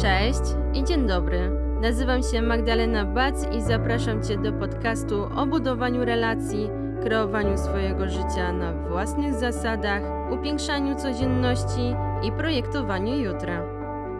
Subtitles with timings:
[0.00, 0.40] Cześć
[0.74, 1.50] i dzień dobry.
[1.80, 6.70] Nazywam się Magdalena Bac i zapraszam Cię do podcastu o budowaniu relacji,
[7.02, 13.62] kreowaniu swojego życia na własnych zasadach, upiększaniu codzienności i projektowaniu jutra.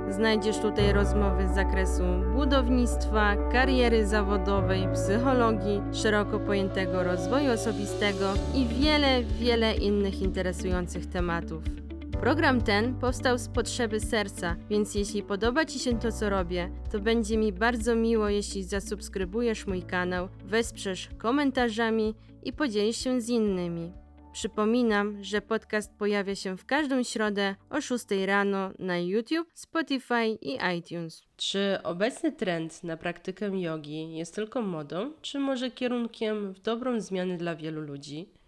[0.09, 2.03] Znajdziesz tutaj rozmowy z zakresu
[2.35, 11.82] budownictwa, kariery zawodowej, psychologii, szeroko pojętego rozwoju osobistego i wiele, wiele innych interesujących tematów.
[12.23, 17.01] Program ten powstał z potrzeby serca, więc jeśli podoba Ci się to, co robię, to
[17.01, 23.93] będzie mi bardzo miło, jeśli zasubskrybujesz mój kanał, wesprzesz komentarzami i podzielisz się z innymi.
[24.33, 30.59] Przypominam, że podcast pojawia się w każdą środę o 6 rano na YouTube, Spotify i
[30.79, 31.23] iTunes.
[31.37, 37.37] Czy obecny trend na praktykę jogi jest tylko modą, czy może kierunkiem w dobrą zmianę
[37.37, 38.42] dla wielu ludzi?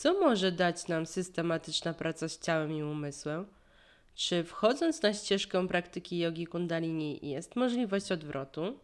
[0.00, 3.46] Co może dać nam systematyczna praca z ciałem i umysłem?
[4.14, 8.78] Czy wchodząc na ścieżkę praktyki jogi kundalini jest możliwość odwrotu?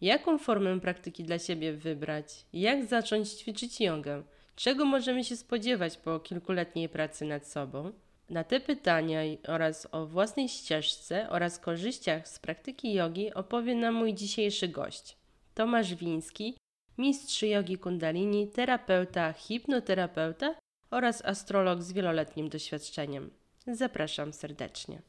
[0.00, 2.26] Jaką formę praktyki dla siebie wybrać?
[2.52, 4.22] Jak zacząć ćwiczyć jogę?
[4.56, 7.92] Czego możemy się spodziewać po kilkuletniej pracy nad sobą?
[8.30, 14.14] Na te pytania oraz o własnej ścieżce oraz korzyściach z praktyki jogi opowie nam mój
[14.14, 15.16] dzisiejszy gość.
[15.54, 16.56] Tomasz Wiński,
[16.98, 20.54] mistrz jogi kundalini, terapeuta, hipnoterapeuta
[20.90, 23.30] oraz astrolog z wieloletnim doświadczeniem.
[23.66, 25.02] Zapraszam serdecznie.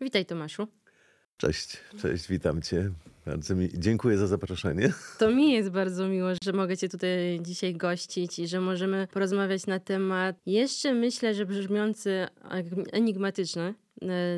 [0.00, 0.68] Witaj Tomaszu.
[1.36, 2.90] Cześć, cześć, witam cię.
[3.26, 4.92] Bardzo mi dziękuję za zaproszenie.
[5.18, 9.66] To mi jest bardzo miło, że mogę cię tutaj dzisiaj gościć i że możemy porozmawiać
[9.66, 12.26] na temat jeszcze myślę, że brzmiący
[12.92, 13.74] enigmatyczny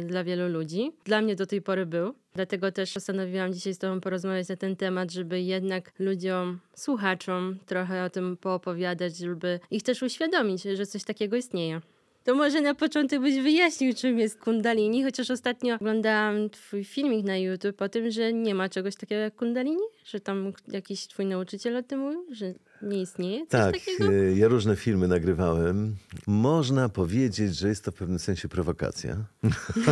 [0.07, 0.93] dla wielu ludzi.
[1.05, 2.15] Dla mnie do tej pory był.
[2.35, 8.05] Dlatego też postanowiłam dzisiaj z Tobą porozmawiać na ten temat, żeby jednak ludziom, słuchaczom trochę
[8.05, 11.81] o tym poopowiadać, żeby ich też uświadomić, że coś takiego istnieje.
[12.25, 17.37] To może na początek byś wyjaśnił, czym jest kundalini, chociaż ostatnio oglądałam twój filmik na
[17.37, 19.83] YouTube o tym, że nie ma czegoś takiego jak kundalini?
[20.05, 24.13] Że tam jakiś twój nauczyciel o tym mówił, że nie istnieje coś tak, takiego?
[24.13, 25.97] y, ja różne filmy nagrywałem.
[26.27, 29.25] Można powiedzieć, że jest to w pewnym sensie prowokacja.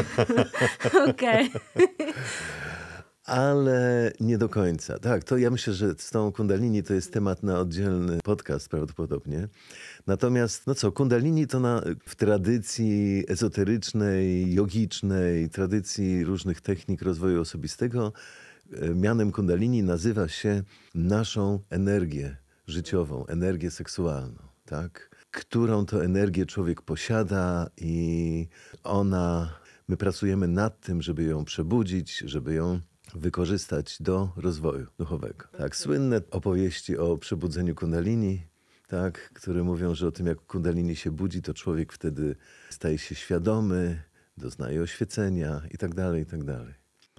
[1.10, 1.50] Okej.
[3.24, 4.98] Ale nie do końca.
[4.98, 9.48] Tak, to ja myślę, że z tą kundalini to jest temat na oddzielny podcast prawdopodobnie.
[10.06, 18.12] Natomiast, no co, kundalini to na, w tradycji ezoterycznej, jogicznej, tradycji różnych technik rozwoju osobistego,
[18.72, 20.62] e, mianem kundalini nazywa się
[20.94, 22.39] naszą energię
[22.70, 25.16] życiową, energię seksualną, tak?
[25.30, 28.48] Którą to energię człowiek posiada i
[28.84, 29.58] ona,
[29.88, 32.80] my pracujemy nad tym, żeby ją przebudzić, żeby ją
[33.14, 35.46] wykorzystać do rozwoju duchowego.
[35.58, 38.46] Tak, słynne opowieści o przebudzeniu kundalini,
[38.88, 42.36] tak, które mówią, że o tym, jak kundalini się budzi, to człowiek wtedy
[42.70, 44.02] staje się świadomy,
[44.36, 46.74] doznaje oświecenia i tak dalej, i tak dalej.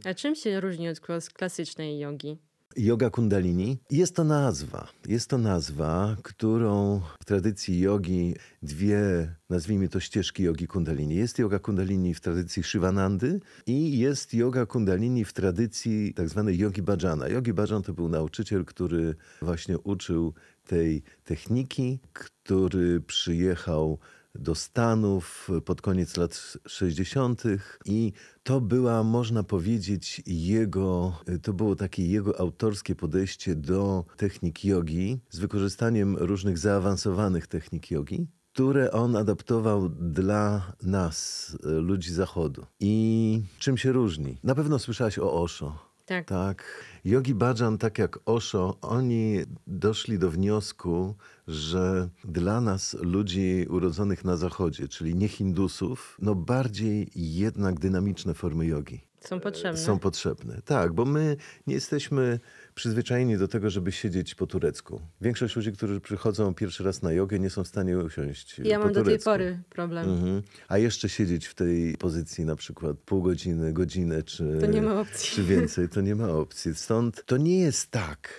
[0.06, 1.00] A czym się różni od
[1.34, 2.38] klasycznej jogi?
[2.78, 4.88] Yoga Kundalini jest to nazwa.
[5.08, 11.16] Jest to nazwa, którą w tradycji jogi dwie, nazwijmy to ścieżki jogi Kundalini.
[11.16, 16.82] Jest yoga Kundalini w tradycji Shivanandy i jest yoga Kundalini w tradycji tak zwanej yogi
[16.82, 17.28] Bhajana.
[17.28, 20.34] Yogi Bhajan to był nauczyciel, który właśnie uczył
[20.68, 24.00] tej techniki, który przyjechał
[24.36, 27.44] do Stanów pod koniec lat 60.
[27.86, 35.20] i to była, można powiedzieć, jego, to było takie jego autorskie podejście do technik jogi
[35.30, 42.66] z wykorzystaniem różnych zaawansowanych technik jogi które on adaptował dla nas, ludzi Zachodu.
[42.80, 44.38] I czym się różni?
[44.44, 45.92] Na pewno słyszałaś o Osho.
[46.06, 46.28] Tak.
[46.28, 46.64] tak.
[47.06, 51.16] Yogi Bhajan, tak jak Osho, oni doszli do wniosku,
[51.48, 58.66] że dla nas, ludzi urodzonych na Zachodzie, czyli nie Hindusów, no bardziej jednak dynamiczne formy
[58.66, 59.02] jogi.
[59.20, 59.78] Są potrzebne.
[59.82, 62.40] Są potrzebne, tak, bo my nie jesteśmy
[62.76, 65.02] przyzwyczajeni do tego, żeby siedzieć po turecku.
[65.22, 68.86] Większość ludzi, którzy przychodzą pierwszy raz na jogę, nie są w stanie usiąść Ja po
[68.86, 69.04] mam turecku.
[69.04, 70.10] do tej pory problem.
[70.10, 70.42] Mhm.
[70.68, 75.00] A jeszcze siedzieć w tej pozycji na przykład pół godziny, godzinę czy, To nie ma
[75.00, 75.36] opcji.
[75.36, 76.76] czy więcej, to nie ma opcji.
[76.76, 78.30] Stąd to nie jest tak,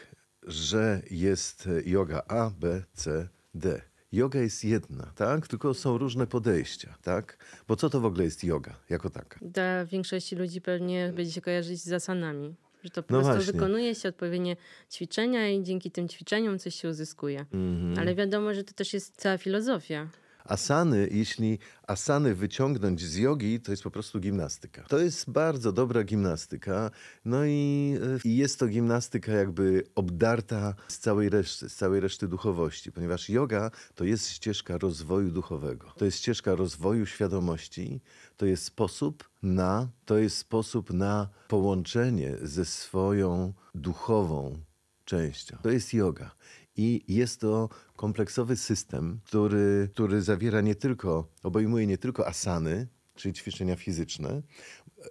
[0.42, 3.80] że jest yoga A, B, C, D.
[4.12, 5.48] Yoga jest jedna, tak?
[5.48, 7.36] Tylko są różne podejścia, tak?
[7.68, 9.38] Bo co to w ogóle jest yoga jako taka?
[9.42, 12.54] Dla większości ludzi pewnie będzie się kojarzyć z asanami.
[12.82, 13.52] Że to po No prostu właśnie.
[13.52, 14.56] wykonuje się odpowiednie
[14.92, 17.46] ćwiczenia i dzięki tym ćwiczeniom coś się uzyskuje.
[17.52, 17.98] Mhm.
[17.98, 20.08] Ale wiadomo, że to też jest cała filozofia.
[20.44, 24.82] Asany, jeśli asany wyciągnąć z jogi, to jest po prostu gimnastyka.
[24.82, 26.90] To jest bardzo dobra gimnastyka.
[27.24, 27.94] No i,
[28.24, 33.30] y, i jest to gimnastyka jakby obdarta z całej reszty, z całej reszty duchowości, ponieważ
[33.30, 35.92] yoga to jest ścieżka rozwoju duchowego.
[35.96, 38.00] To jest ścieżka rozwoju świadomości,
[38.36, 44.58] to jest sposób na, to jest sposób na połączenie ze swoją duchową
[45.04, 45.56] częścią.
[45.62, 46.30] To jest yoga.
[46.76, 53.34] I jest to kompleksowy system, który, który zawiera nie tylko, obejmuje nie tylko asany, czyli
[53.34, 54.42] ćwiczenia fizyczne.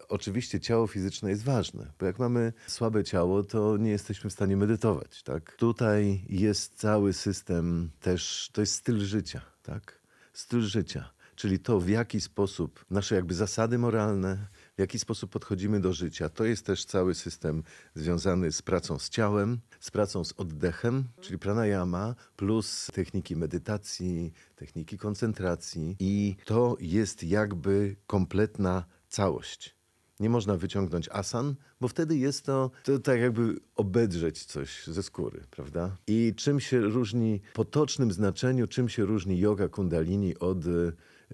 [0.10, 4.58] Oczywiście ciało fizyczne jest ważne, bo jak mamy słabe ciało, to nie jesteśmy w stanie
[4.58, 5.24] medytować.
[5.24, 5.56] Tak?
[5.56, 9.42] Tutaj jest cały system też, to jest styl życia.
[9.64, 10.02] Tak?
[10.34, 14.48] Styl życia, czyli to w jaki sposób nasze jakby zasady moralne,
[14.78, 16.30] w jaki sposób podchodzimy do życia.
[16.30, 17.64] To jest też cały system
[17.96, 24.98] związany z pracą z ciałem, z pracą z oddechem, czyli pranayama, plus techniki medytacji, techniki
[24.98, 25.96] koncentracji.
[26.00, 29.76] I to jest jakby kompletna całość.
[30.20, 35.44] Nie można wyciągnąć asan, bo wtedy jest to, to tak jakby obedrzeć coś ze skóry,
[35.52, 35.98] prawda?
[36.08, 40.58] I czym się różni, w potocznym znaczeniu, czym się różni yoga kundalini od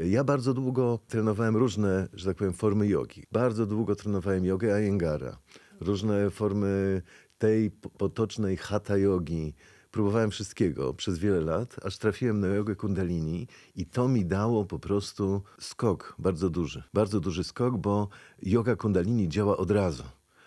[0.05, 3.23] ja bardzo długo trenowałem różne, że tak powiem, formy jogi.
[3.31, 5.37] Bardzo długo trenowałem jogę Ayengara,
[5.81, 7.01] różne formy
[7.37, 9.53] tej potocznej hatha jogi.
[9.91, 14.79] Próbowałem wszystkiego przez wiele lat, aż trafiłem na jogę kundalini i to mi dało po
[14.79, 16.83] prostu skok bardzo duży.
[16.93, 18.07] Bardzo duży skok, bo
[18.41, 20.03] yoga kundalini działa od razu.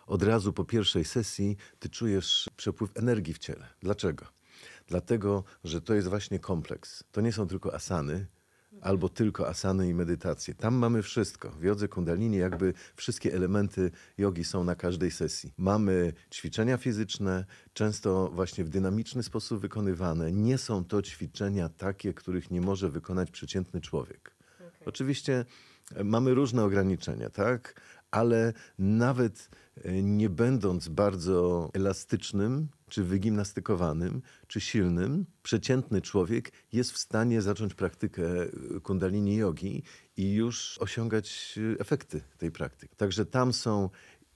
[0.07, 3.67] Od razu po pierwszej sesji ty czujesz przepływ energii w ciele.
[3.81, 4.27] Dlaczego?
[4.87, 7.05] Dlatego, że to jest właśnie kompleks.
[7.13, 8.27] To nie są tylko asany,
[8.81, 10.55] albo tylko asany i medytacje.
[10.55, 11.51] Tam mamy wszystko.
[11.51, 15.53] W jodze kundalini jakby wszystkie elementy jogi są na każdej sesji.
[15.59, 20.33] Mamy ćwiczenia fizyczne, często właśnie w dynamiczny sposób wykonywane.
[20.33, 24.31] Nie są to ćwiczenia takie, których nie może wykonać przeciętny człowiek.
[24.57, 24.71] Okay.
[24.87, 25.45] Oczywiście
[25.95, 27.81] e, mamy różne ograniczenia, tak?
[28.11, 36.99] Ale nawet e, nie będąc bardzo elastycznym, czy wygimnastykowanym, czy silnym, przeciętny człowiek jest w
[36.99, 38.23] stanie zacząć praktykę
[38.83, 39.83] kundalini jogi
[40.17, 42.97] i już osiągać efekty tej praktyki.
[42.97, 43.91] Także tam są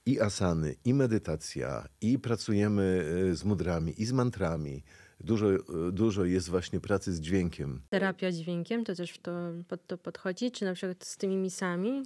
[0.06, 4.82] i asany, i medytacja, i pracujemy e, z mudrami, i z mantrami,
[5.20, 5.46] Dużo,
[5.92, 7.80] dużo jest właśnie pracy z dźwiękiem.
[7.90, 9.32] Terapia dźwiękiem to też to,
[9.68, 10.50] pod to podchodzi?
[10.50, 12.02] Czy na przykład z tymi misami?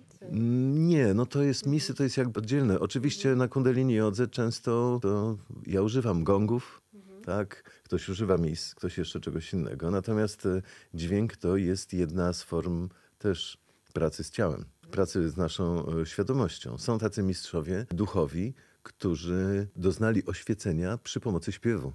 [0.73, 2.81] Nie, no to jest misy, to jest jakby oddzielne.
[2.81, 7.25] Oczywiście na kundalini jodze często to ja używam gongów, mhm.
[7.25, 7.63] tak?
[7.85, 9.91] Ktoś używa mis, ktoś jeszcze czegoś innego.
[9.91, 10.63] Natomiast e,
[10.95, 12.89] dźwięk to jest jedna z form
[13.19, 13.59] też
[13.93, 16.79] pracy z ciałem, pracy z naszą e, świadomością.
[16.79, 21.93] Są tacy mistrzowie duchowi, którzy doznali oświecenia przy pomocy śpiewu.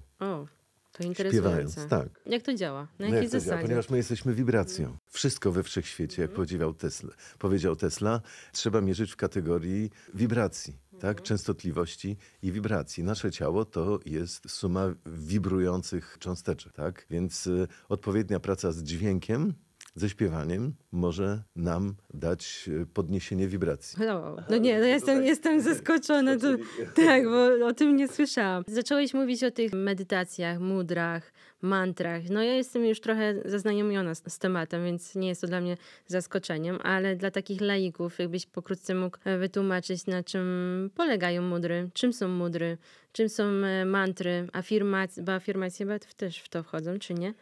[0.94, 1.50] To interesujące.
[1.50, 2.20] Śpiewając, tak.
[2.26, 2.88] Jak to działa?
[2.98, 3.50] Na no jakiej zasadzie?
[3.50, 3.62] Działa?
[3.62, 4.96] Ponieważ my jesteśmy wibracją.
[5.06, 8.20] Wszystko we wszechświecie, jak powiedział Tesla, powiedział Tesla,
[8.52, 11.22] trzeba mierzyć w kategorii wibracji, tak?
[11.22, 13.04] częstotliwości i wibracji.
[13.04, 17.06] Nasze ciało to jest suma wibrujących cząsteczek, tak?
[17.10, 19.54] Więc y, odpowiednia praca z dźwiękiem
[19.94, 23.98] ze śpiewaniem może nam dać e, podniesienie wibracji.
[24.06, 25.26] No, no nie, no jestem, tak.
[25.26, 26.38] jestem zaskoczona.
[26.38, 26.48] To,
[26.94, 28.64] tak, bo o tym nie słyszałam.
[28.66, 31.32] Zacząłeś mówić o tych medytacjach, mudrach,
[31.62, 32.22] mantrach.
[32.30, 35.76] No ja jestem już trochę zaznajomiona z, z, tematem, więc nie jest to dla mnie
[36.06, 42.12] zaskoczeniem, ale dla takich laików, jakbyś pokrótce mógł e, wytłumaczyć, na czym polegają mudry, czym
[42.12, 42.78] są mudry,
[43.12, 45.86] czym są e, mantry, afirmacje, bo afirmacje
[46.16, 47.34] też w to wchodzą, czy nie?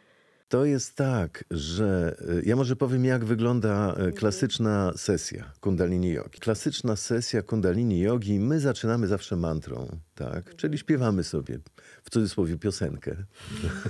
[0.53, 4.13] To jest tak, że y, ja może powiem, jak wygląda mhm.
[4.13, 6.39] klasyczna sesja Kundalini Yogi.
[6.39, 10.55] Klasyczna sesja Kundalini Yogi, my zaczynamy zawsze mantrą, tak?
[10.55, 11.59] Czyli śpiewamy sobie,
[12.03, 13.15] w cudzysłowie, piosenkę.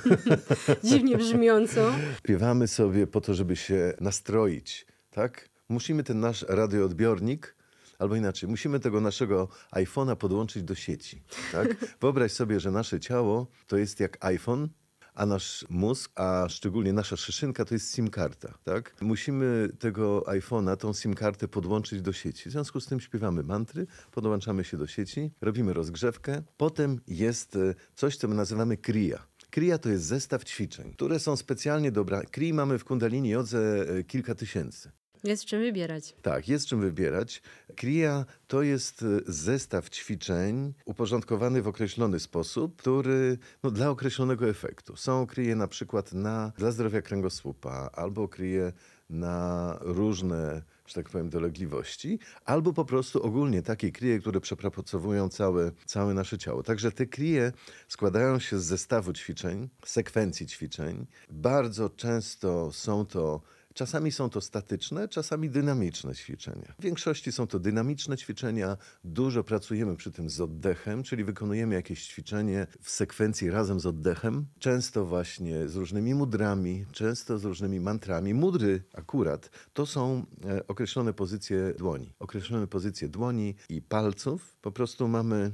[0.84, 1.92] Dziwnie brzmiąco.
[2.18, 5.50] Śpiewamy sobie po to, żeby się nastroić, tak?
[5.70, 7.56] Musimy ten nasz radioodbiornik
[8.00, 11.24] Albo inaczej, musimy tego naszego iPhone'a podłączyć do sieci.
[11.52, 11.76] Tak?
[12.02, 14.70] Wyobraź sobie, że nasze ciało to jest jak iPhone,
[15.16, 18.54] a nasz mózg, a szczególnie nasza szyszynka to jest SIM-karta.
[18.64, 18.96] Tak?
[19.02, 22.50] Musimy tego iPhone'a, tą SIM-kartę podłączyć do sieci.
[22.50, 26.42] W związku z tym śpiewamy mantry, podłączamy się do sieci, robimy rozgrzewkę.
[26.58, 29.18] Potem jest e, coś, co my nazywamy kriya.
[29.50, 32.22] Kriya to jest zestaw ćwiczeń, które są specjalnie dobra.
[32.22, 34.92] Krii mamy w Kundalini Jodze e, kilka tysięcy.
[35.24, 36.16] Jest czym wybierać.
[36.22, 37.42] Tak, jest czym wybierać.
[37.76, 44.96] Kriya to jest e, zestaw ćwiczeń uporządkowany w określony sposób, który no, dla określonego efektu.
[44.96, 48.74] Są kryje na przykład na, dla zdrowia kręgosłupa, albo kryje
[49.10, 55.72] na różne, że tak powiem, dolegliwości, albo po prostu ogólnie takie kryje, które przepracowują całe,
[55.86, 56.64] całe nasze ciało.
[56.64, 57.52] Także te kryje
[57.88, 61.06] składają się z zestawu ćwiczeń, sekwencji ćwiczeń.
[61.30, 63.42] Bardzo często są to
[63.74, 66.74] Czasami są to statyczne, czasami dynamiczne ćwiczenia.
[66.80, 68.78] W większości są to dynamiczne ćwiczenia.
[69.04, 74.46] Dużo pracujemy przy tym z oddechem, czyli wykonujemy jakieś ćwiczenie w sekwencji razem z oddechem.
[74.60, 78.34] Często właśnie z różnymi mudrami, często z różnymi mantrami.
[78.34, 82.14] Mudry akurat to są e, określone pozycje dłoni.
[82.20, 84.58] Określone pozycje dłoni i palców.
[84.62, 85.52] Po prostu mamy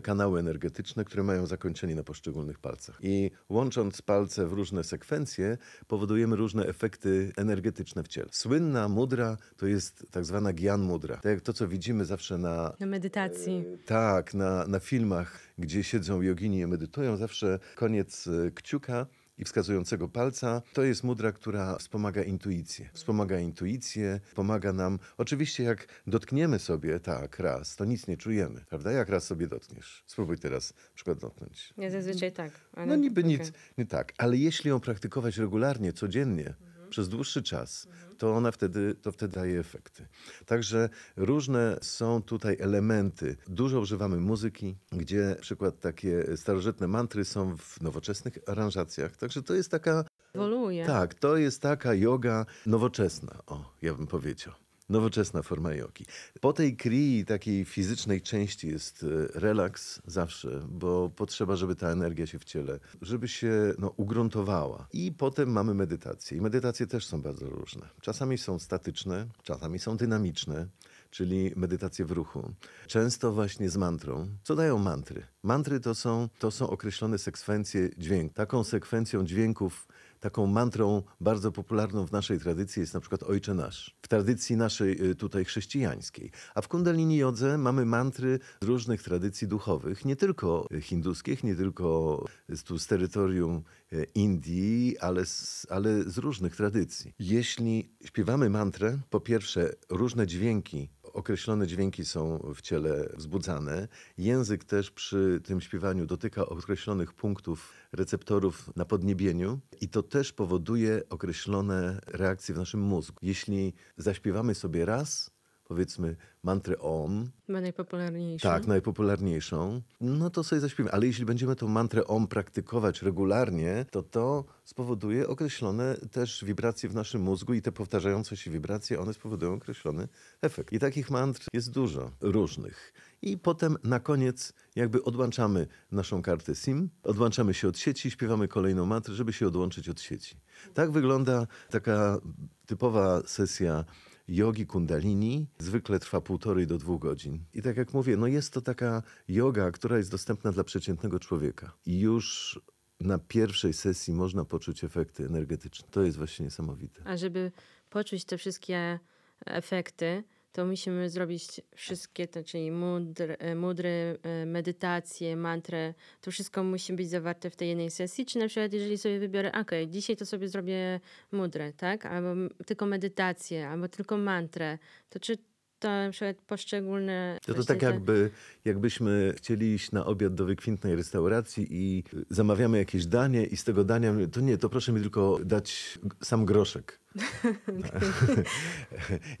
[0.00, 2.98] kanały energetyczne, które mają zakończenie na poszczególnych palcach.
[3.02, 8.28] I łącząc palce w różne sekwencje, powodujemy różne efekty energetyczne w ciele.
[8.32, 11.16] Słynna mudra to jest tak zwana gyan mudra.
[11.16, 13.64] Tak jak to, co widzimy zawsze na Na medytacji.
[13.86, 19.06] tak, na, na filmach, gdzie siedzą jogini i medytują, zawsze koniec e, kciuka
[19.38, 22.88] i wskazującego palca to jest mudra, która wspomaga intuicję.
[22.92, 24.98] Wspomaga intuicję, pomaga nam.
[25.18, 28.92] Oczywiście, jak dotkniemy sobie tak raz, to nic nie czujemy, prawda?
[28.92, 30.04] Jak raz sobie dotkniesz.
[30.06, 31.74] Spróbuj teraz na przykład dotknąć.
[31.78, 32.52] Ja zazwyczaj tak.
[32.72, 32.86] Ale...
[32.86, 33.38] No niby okej.
[33.38, 36.54] nic, nie tak, ale jeśli ją praktykować regularnie, codziennie,
[36.90, 37.88] przez dłuższy czas,
[38.18, 40.06] to ona wtedy, to wtedy daje efekty.
[40.46, 43.36] Także różne są tutaj elementy.
[43.48, 49.16] Dużo używamy muzyki, gdzie na przykład takie starożytne mantry są w nowoczesnych aranżacjach.
[49.16, 50.86] Także to jest taka, Ewoluuje.
[50.86, 54.54] tak, to jest taka yoga nowoczesna, o, ja bym powiedział.
[54.88, 56.04] Nowoczesna forma jogi.
[56.40, 62.26] Po tej krii takiej fizycznej części jest e, relaks zawsze, bo potrzeba, żeby ta energia
[62.26, 64.88] się w ciele, żeby się no, ugruntowała.
[64.92, 66.38] I potem mamy medytację.
[66.38, 67.88] I medytacje też są bardzo różne.
[68.00, 70.68] Czasami są statyczne, czasami są dynamiczne,
[71.10, 72.52] czyli medytacje w ruchu.
[72.86, 74.28] Często właśnie z mantrą.
[74.42, 75.26] Co dają mantry?
[75.42, 78.34] Mantry to są, to są określone sekwencje dźwięku.
[78.34, 79.86] Taką sekwencją dźwięków
[80.20, 83.96] Taką mantrą bardzo popularną w naszej tradycji jest na przykład Ojcze Nasz.
[84.02, 86.30] W tradycji naszej y, tutaj chrześcijańskiej.
[86.54, 91.56] A w Kundalini Jodze mamy mantry z różnych tradycji duchowych, nie tylko y, hinduskich, nie
[91.56, 97.14] tylko z, tu z terytorium y, Indii, ale z, ale z różnych tradycji.
[97.18, 103.88] Jeśli śpiewamy mantrę, po pierwsze różne dźwięki określone dźwięki są w ciele wzbudzane.
[104.18, 111.02] Język też przy tym śpiewaniu dotyka określonych punktów receptorów na podniebieniu i to też powoduje
[111.10, 113.18] określone reakcje w naszym mózgu.
[113.22, 115.35] Jeśli zaśpiewamy sobie raz,
[115.68, 118.42] powiedzmy mantrę OM, Chyba najpopularniejszy.
[118.42, 120.92] tak, najpopularniejszą, no to sobie zaśpiewamy.
[120.92, 126.94] Ale jeśli będziemy tą mantrę OM praktykować regularnie, to to spowoduje określone też wibracje w
[126.94, 130.08] naszym mózgu i te powtarzające się wibracje, one spowodują określony
[130.42, 130.72] efekt.
[130.72, 132.92] I takich mantr jest dużo, różnych.
[133.22, 138.86] I potem na koniec jakby odłączamy naszą kartę SIM, odłączamy się od sieci, śpiewamy kolejną
[138.86, 140.36] mantrę, żeby się odłączyć od sieci.
[140.74, 142.18] Tak wygląda taka
[142.66, 143.84] typowa sesja
[144.28, 147.44] jogi kundalini zwykle trwa półtorej do dwóch godzin.
[147.54, 151.72] I tak jak mówię, no jest to taka yoga, która jest dostępna dla przeciętnego człowieka.
[151.86, 152.60] I już
[153.00, 155.88] na pierwszej sesji można poczuć efekty energetyczne.
[155.90, 157.02] To jest właśnie niesamowite.
[157.04, 157.52] A żeby
[157.90, 158.98] poczuć te wszystkie
[159.46, 160.24] efekty,
[160.56, 165.94] to musimy zrobić wszystkie, to, czyli mudry, mudry, e, medytacje, mantrę.
[166.20, 168.26] To wszystko musi być zawarte w tej jednej sesji.
[168.26, 171.00] Czy na przykład, jeżeli sobie wybiorę, ok, dzisiaj to sobie zrobię
[171.32, 172.06] mudrę, tak?
[172.06, 172.28] Albo
[172.66, 175.36] tylko medytację, albo tylko mantrę, to czy
[175.78, 177.38] to na przykład poszczególne...
[177.46, 178.30] To, to tak te- jakby,
[178.64, 183.84] jakbyśmy chcieli iść na obiad do wykwintnej restauracji i zamawiamy jakieś danie i z tego
[183.84, 187.05] dania, to nie, to proszę mi tylko dać sam groszek.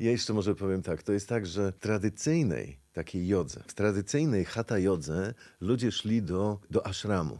[0.00, 4.44] ja jeszcze może powiem tak, to jest tak, że w tradycyjnej takiej jodze, w tradycyjnej
[4.44, 7.38] hatha jodze ludzie szli do, do ashramu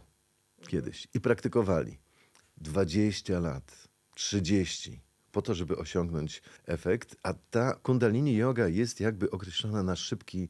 [0.67, 1.97] kiedyś i praktykowali
[2.57, 9.83] 20 lat, 30 po to, żeby osiągnąć efekt, a ta kundalini yoga jest jakby określona
[9.83, 10.47] na szybki e,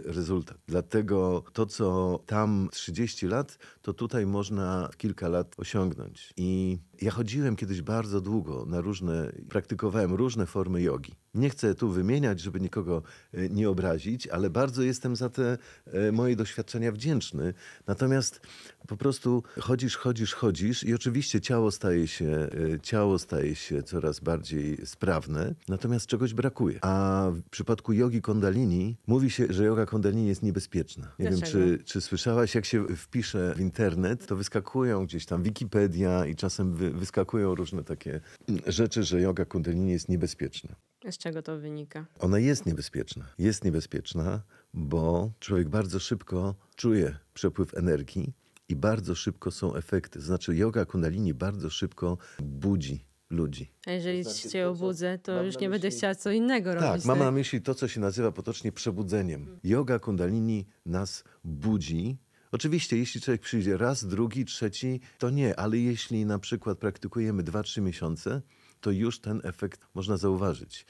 [0.00, 0.58] rezultat.
[0.66, 6.32] Dlatego to, co tam 30 lat, to tutaj można kilka lat osiągnąć.
[6.36, 11.12] I ja chodziłem kiedyś bardzo długo na różne, praktykowałem różne formy jogi.
[11.34, 16.12] Nie chcę tu wymieniać, żeby nikogo e, nie obrazić, ale bardzo jestem za te e,
[16.12, 17.54] moje doświadczenia wdzięczny.
[17.86, 18.40] Natomiast
[18.88, 24.20] po prostu chodzisz, chodzisz, chodzisz i oczywiście ciało staje się, e, ciało staje się coraz
[24.20, 26.78] bardziej sprawne, natomiast czegoś brakuje.
[26.84, 31.12] A w przypadku jogi kundalini mówi się, że yoga kundalini jest niebezpieczna.
[31.18, 36.26] Nie wiem, czy, czy słyszałaś, jak się wpisze w internet, to wyskakują gdzieś tam Wikipedia
[36.26, 38.20] i czasem wy, wyskakują różne takie
[38.66, 40.76] rzeczy, że yoga kundalini jest niebezpieczna.
[41.10, 42.06] Z czego to wynika?
[42.18, 43.24] Ona jest niebezpieczna.
[43.38, 44.42] Jest niebezpieczna,
[44.74, 48.32] bo człowiek bardzo szybko czuje przepływ energii
[48.68, 50.20] i bardzo szybko są efekty.
[50.20, 53.72] Znaczy, yoga kundalini bardzo szybko budzi ludzi.
[53.86, 56.74] A jeżeli To znaczy, się to, obudzę, to już nie będę myśli- chciała co innego
[56.74, 57.04] Tak, robić.
[57.04, 59.58] mam na myśli to, co się nazywa potocznie przebudzeniem.
[59.64, 62.16] Yoga kundalini nas budzi.
[62.52, 67.82] Oczywiście, jeśli człowiek przyjdzie raz, drugi, trzeci, to nie, ale jeśli na przykład praktykujemy 2-3
[67.82, 68.42] miesiące,
[68.80, 70.86] to już ten efekt można zauważyć.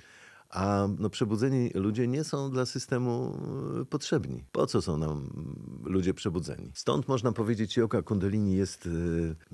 [0.50, 3.38] A no, przebudzeni ludzie nie są dla systemu
[3.80, 4.44] e, potrzebni.
[4.52, 5.30] Po co są nam
[5.84, 6.72] ludzie przebudzeni?
[6.74, 8.90] Stąd można powiedzieć, yoga kundalini jest e,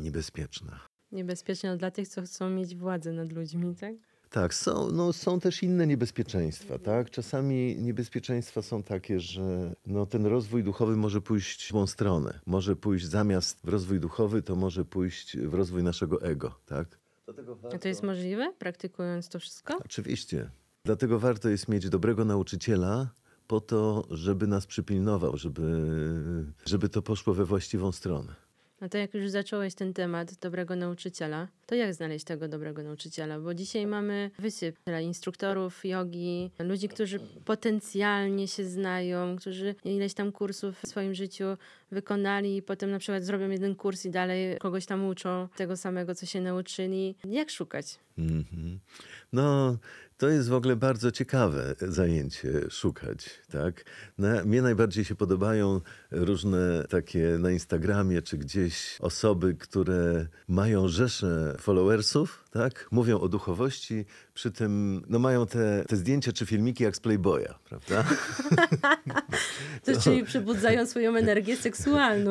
[0.02, 0.80] niebezpieczna.
[1.12, 3.94] Niebezpieczna dla tych, co chcą mieć władzę nad ludźmi, tak?
[4.32, 6.78] Tak, są, no, są też inne niebezpieczeństwa.
[6.78, 7.10] Tak?
[7.10, 12.40] Czasami niebezpieczeństwa są takie, że no, ten rozwój duchowy może pójść w złą stronę.
[12.46, 16.54] Może pójść zamiast w rozwój duchowy, to może pójść w rozwój naszego ego.
[16.66, 16.98] Tak?
[17.74, 19.78] A to jest możliwe, praktykując to wszystko?
[19.84, 20.50] Oczywiście.
[20.84, 23.10] Dlatego warto jest mieć dobrego nauczyciela
[23.46, 25.62] po to, żeby nas przypilnował, żeby,
[26.66, 28.34] żeby to poszło we właściwą stronę.
[28.82, 33.40] No to jak już zacząłeś ten temat dobrego nauczyciela, to jak znaleźć tego dobrego nauczyciela?
[33.40, 40.80] Bo dzisiaj mamy wysyp instruktorów jogi, ludzi, którzy potencjalnie się znają, którzy ileś tam kursów
[40.80, 41.44] w swoim życiu
[41.92, 46.14] wykonali i potem na przykład zrobią jeden kurs i dalej kogoś tam uczą tego samego,
[46.14, 47.16] co się nauczyli.
[47.24, 47.98] Jak szukać?
[48.18, 48.78] Mm -hmm.
[49.32, 49.76] No,
[50.18, 53.84] to jest w ogóle bardzo ciekawe zajęcie szukać, tak?
[54.18, 55.80] Na, mnie najbardziej się podobają
[56.10, 62.88] różne takie na Instagramie czy gdzieś osoby, które mają rzesze followersów, tak?
[62.90, 67.54] Mówią o duchowości, przy tym no mają te, te zdjęcia czy filmiki jak z Playboya,
[67.64, 68.04] prawda?
[69.84, 71.81] to, czyli przebudzają swoją energię seksualną.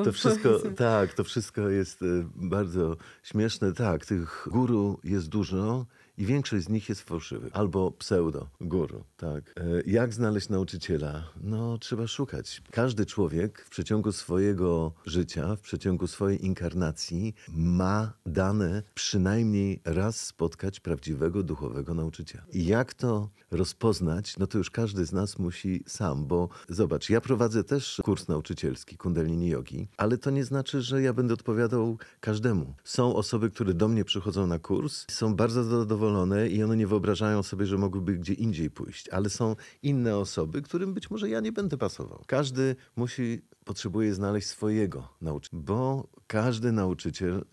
[0.04, 2.06] To wszystko, tak, to wszystko jest e,
[2.36, 3.74] bardzo śmieszne.
[3.74, 5.86] Tak, tych guru jest dużo
[6.22, 9.04] i większość z nich jest fałszywych albo pseudo guru.
[9.18, 9.54] Tak.
[9.58, 11.24] E, jak znaleźć nauczyciela?
[11.44, 12.62] No, trzeba szukać.
[12.72, 20.80] Każdy człowiek w przeciągu swojego życia, w przeciągu swojej inkarnacji ma dane przynajmniej raz spotkać
[20.80, 22.44] prawdziwego duchowego nauczyciela.
[22.54, 27.22] I jak to rozpoznać, no to już każdy z nas musi sam, bo zobacz, ja
[27.22, 32.74] prowadzę też kurs nauczycielski Kundalini Yogi, ale to nie znaczy, że ja będę odpowiadał każdemu.
[32.84, 36.11] Są osoby, które do mnie przychodzą na kurs, są bardzo zadowolone
[36.52, 40.94] i one nie wyobrażają sobie, że mogłyby gdzie indziej pójść, ale są inne osoby, którym
[40.94, 42.24] być może ja nie będę pasował.
[42.28, 47.46] Każdy musi, potrzebuje znaleźć swojego nauczyciela, bo każdy nauczyciel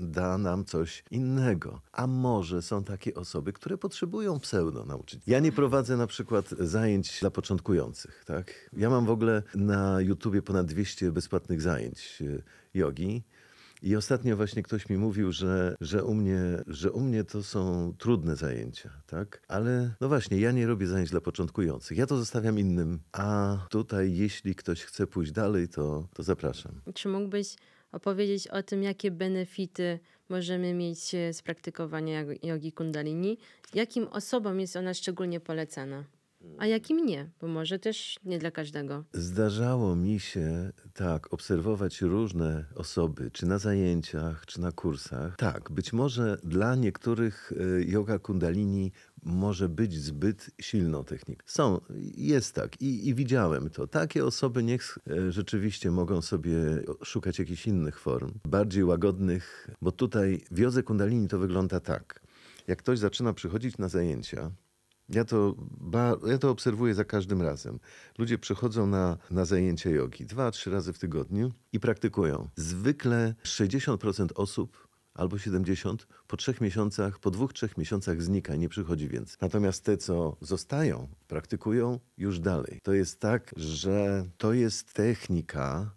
[0.00, 1.80] da nam coś innego.
[1.92, 5.22] A może są takie osoby, które potrzebują pseudo nauczyć.
[5.26, 8.24] Ja nie prowadzę na przykład zajęć dla początkujących.
[8.26, 8.70] Tak?
[8.72, 12.42] Ja mam w ogóle na YouTubie ponad 200 bezpłatnych zajęć e,
[12.74, 13.22] jogi.
[13.82, 17.92] I ostatnio właśnie ktoś mi mówił, że, że, u mnie, że u mnie to są
[17.98, 19.42] trudne zajęcia, tak?
[19.48, 21.98] Ale no właśnie, ja nie robię zajęć dla początkujących.
[21.98, 23.00] Ja to zostawiam innym.
[23.12, 26.80] A tutaj, jeśli ktoś chce pójść dalej, to, to zapraszam.
[26.94, 27.56] Czy mógłbyś
[27.92, 33.38] opowiedzieć o tym, jakie benefity możemy mieć e, z praktykowania jogi kundalini,
[33.74, 36.04] jakim osobom jest ona szczególnie polecana.
[36.58, 39.04] A jakim nie, bo może też nie dla każdego.
[39.12, 45.36] Zdarzało mi się tak obserwować różne osoby, czy na zajęciach, czy na kursach.
[45.36, 51.42] Tak, być może dla niektórych e, yoga kundalini może być zbyt silną techniką.
[51.46, 51.80] Są,
[52.16, 53.86] jest tak I, i widziałem to.
[53.86, 56.54] Takie osoby niech e, rzeczywiście mogą sobie
[57.04, 62.20] szukać jakichś innych form, bardziej łagodnych, bo tutaj w kundalini to wygląda tak.
[62.66, 64.50] Jak ktoś zaczyna przychodzić na zajęcia,
[65.10, 65.54] ja to,
[66.26, 67.80] ja to obserwuję za każdym razem.
[68.18, 72.48] Ludzie przychodzą na, na zajęcia jogi dwa, trzy razy w tygodniu i praktykują.
[72.56, 79.08] Zwykle 60% osób albo 70 po trzech miesiącach, po dwóch, trzech miesiącach znika nie przychodzi
[79.08, 79.36] więcej.
[79.40, 82.80] Natomiast te, co zostają, praktykują już dalej.
[82.82, 85.90] To jest tak, że to jest technika,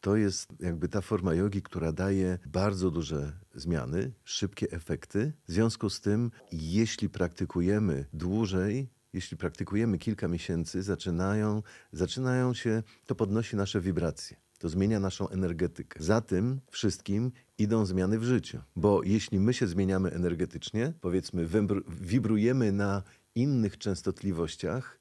[0.00, 5.32] to jest jakby ta forma jogi, która daje bardzo duże zmiany, szybkie efekty.
[5.48, 13.14] W związku z tym, jeśli praktykujemy dłużej, jeśli praktykujemy kilka miesięcy, zaczynają, zaczynają się, to
[13.14, 14.36] podnosi nasze wibracje.
[14.58, 16.02] To zmienia naszą energetykę.
[16.02, 18.58] Za tym wszystkim idą zmiany w życiu.
[18.76, 21.46] Bo jeśli my się zmieniamy energetycznie, powiedzmy,
[21.88, 23.02] wibrujemy na
[23.34, 24.98] innych częstotliwościach,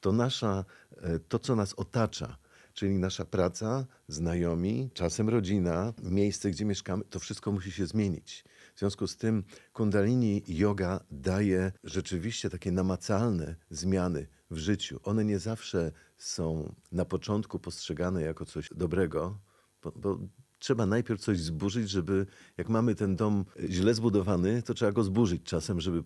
[0.00, 0.64] to nasza,
[0.96, 2.36] e, to co nas otacza,
[2.78, 8.44] czyli nasza praca, znajomi, czasem rodzina, miejsce, gdzie mieszkamy, to wszystko musi się zmienić.
[8.74, 15.00] W związku z tym Kundalini Yoga daje rzeczywiście takie namacalne zmiany w życiu.
[15.04, 19.38] One nie zawsze są na początku postrzegane jako coś dobrego,
[19.82, 20.18] bo, bo
[20.58, 25.42] trzeba najpierw coś zburzyć, żeby jak mamy ten dom źle zbudowany, to trzeba go zburzyć
[25.42, 26.02] czasem, żeby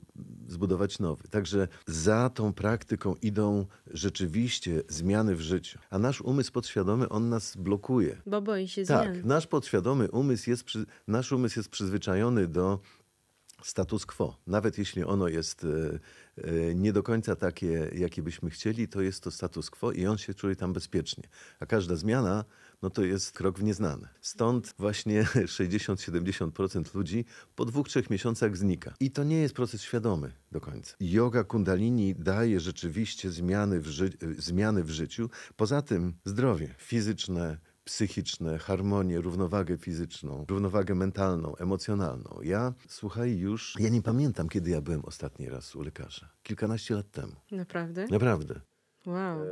[0.49, 1.29] zbudować nowy.
[1.29, 5.79] Także za tą praktyką idą rzeczywiście zmiany w życiu.
[5.91, 8.23] A nasz umysł podświadomy, on nas blokuje.
[8.27, 9.27] Bo boi się tak, zmian.
[9.27, 10.65] nasz podświadomy umysł jest,
[11.09, 12.81] nasz umysł jest przyzwyczajony do
[13.65, 14.37] status quo.
[14.47, 15.99] Nawet jeśli ono jest e,
[16.45, 20.19] e, nie do końca takie, jakie byśmy chcieli, to jest to status quo i on
[20.19, 21.25] się czuje tam bezpiecznie.
[21.61, 22.45] A każda zmiana,
[22.83, 24.09] no to jest krok w nieznane.
[24.21, 25.25] Stąd właśnie
[26.03, 27.25] 60-70% ludzi
[27.57, 28.95] po dwóch, trzech miesiącach znika.
[29.01, 30.97] I to nie jest proces świadomy do końca.
[31.01, 35.31] Yoga kundalini daje rzeczywiście zmiany w, ży- zmiany w życiu.
[35.57, 42.39] Poza tym zdrowie fizyczne, psychiczne, harmonię, równowagę fizyczną, równowagę mentalną, emocjonalną.
[42.43, 46.29] Ja, słuchaj, już, ja nie pamiętam, kiedy ja byłem ostatni raz u lekarza.
[46.43, 47.33] Kilkanaście lat temu.
[47.51, 48.07] Naprawdę?
[48.11, 48.61] Naprawdę.
[49.07, 49.43] Wow.
[49.43, 49.47] E,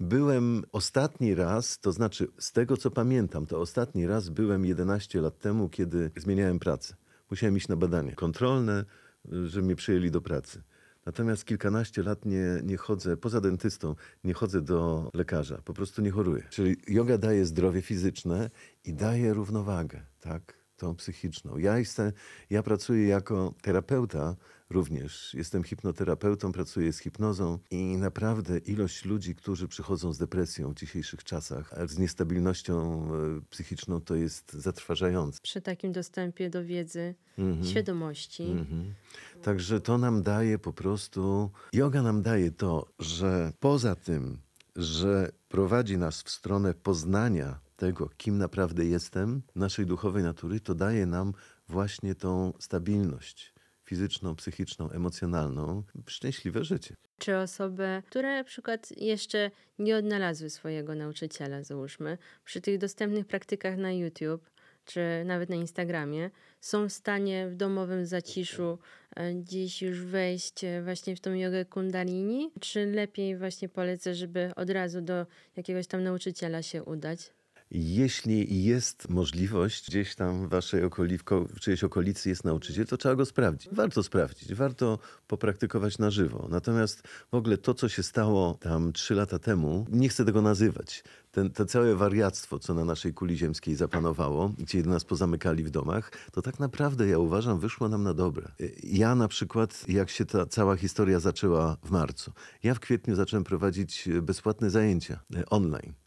[0.00, 5.38] Byłem ostatni raz, to znaczy z tego co pamiętam, to ostatni raz byłem 11 lat
[5.38, 6.94] temu, kiedy zmieniałem pracę.
[7.30, 8.84] Musiałem iść na badanie kontrolne,
[9.32, 10.62] y, żeby mnie przyjęli do pracy.
[11.06, 16.10] Natomiast kilkanaście lat nie, nie chodzę, poza dentystą, nie chodzę do lekarza, po prostu nie
[16.10, 16.42] choruję.
[16.50, 18.50] Czyli yoga daje zdrowie fizyczne
[18.84, 20.54] i daje równowagę, tak?
[20.76, 21.58] Tą psychiczną.
[21.58, 22.12] Ja, jestem,
[22.50, 24.36] ja pracuję jako terapeuta
[24.70, 25.34] również.
[25.34, 31.24] Jestem hipnoterapeutą, pracuję z hipnozą i naprawdę ilość ludzi, którzy przychodzą z depresją w dzisiejszych
[31.24, 35.40] czasach, z niestabilnością e, psychiczną, to jest zatrważające.
[35.42, 37.64] Przy takim dostępie do wiedzy, Mhm.
[37.66, 38.42] świadomości.
[38.42, 38.94] Mhm.
[39.42, 41.50] Także to nam daje po prostu.
[41.72, 44.38] Yoga nam daje to, że poza tym,
[44.76, 51.06] że prowadzi nas w stronę poznania tego, kim naprawdę jestem, naszej duchowej natury, to daje
[51.06, 51.32] nam
[51.68, 53.54] właśnie tą stabilność
[53.86, 56.96] fizyczną, psychiczną, emocjonalną, szczęśliwe życie.
[57.18, 63.76] Czy osoby, które na przykład jeszcze nie odnalazły swojego nauczyciela, załóżmy, przy tych dostępnych praktykach
[63.76, 64.50] na YouTube
[64.86, 68.78] czy nawet na Instagramie, są w stanie w domowym zaciszu
[69.16, 72.50] e, gdzieś już wejść e, właśnie w tą jogę kundalini?
[72.60, 77.32] Czy lepiej właśnie polecę, żeby od razu do jakiegoś tam nauczyciela się udać?
[77.78, 83.14] Jeśli jest możliwość, gdzieś tam w waszej okoli, w czyjejś okolicy jest nauczyciel, to trzeba
[83.14, 83.68] go sprawdzić.
[83.72, 86.48] Warto sprawdzić, warto popraktykować na żywo.
[86.50, 91.04] Natomiast w ogóle to, co się stało tam trzy lata temu, nie chcę tego nazywać.
[91.30, 96.12] Ten, to całe wariactwo, co na naszej kuli ziemskiej zapanowało, gdzie nas pozamykali w domach,
[96.32, 98.52] to tak naprawdę, ja uważam, wyszło nam na dobre.
[98.82, 103.44] Ja na przykład, jak się ta cała historia zaczęła w marcu, ja w kwietniu zacząłem
[103.44, 106.05] prowadzić bezpłatne zajęcia e, online.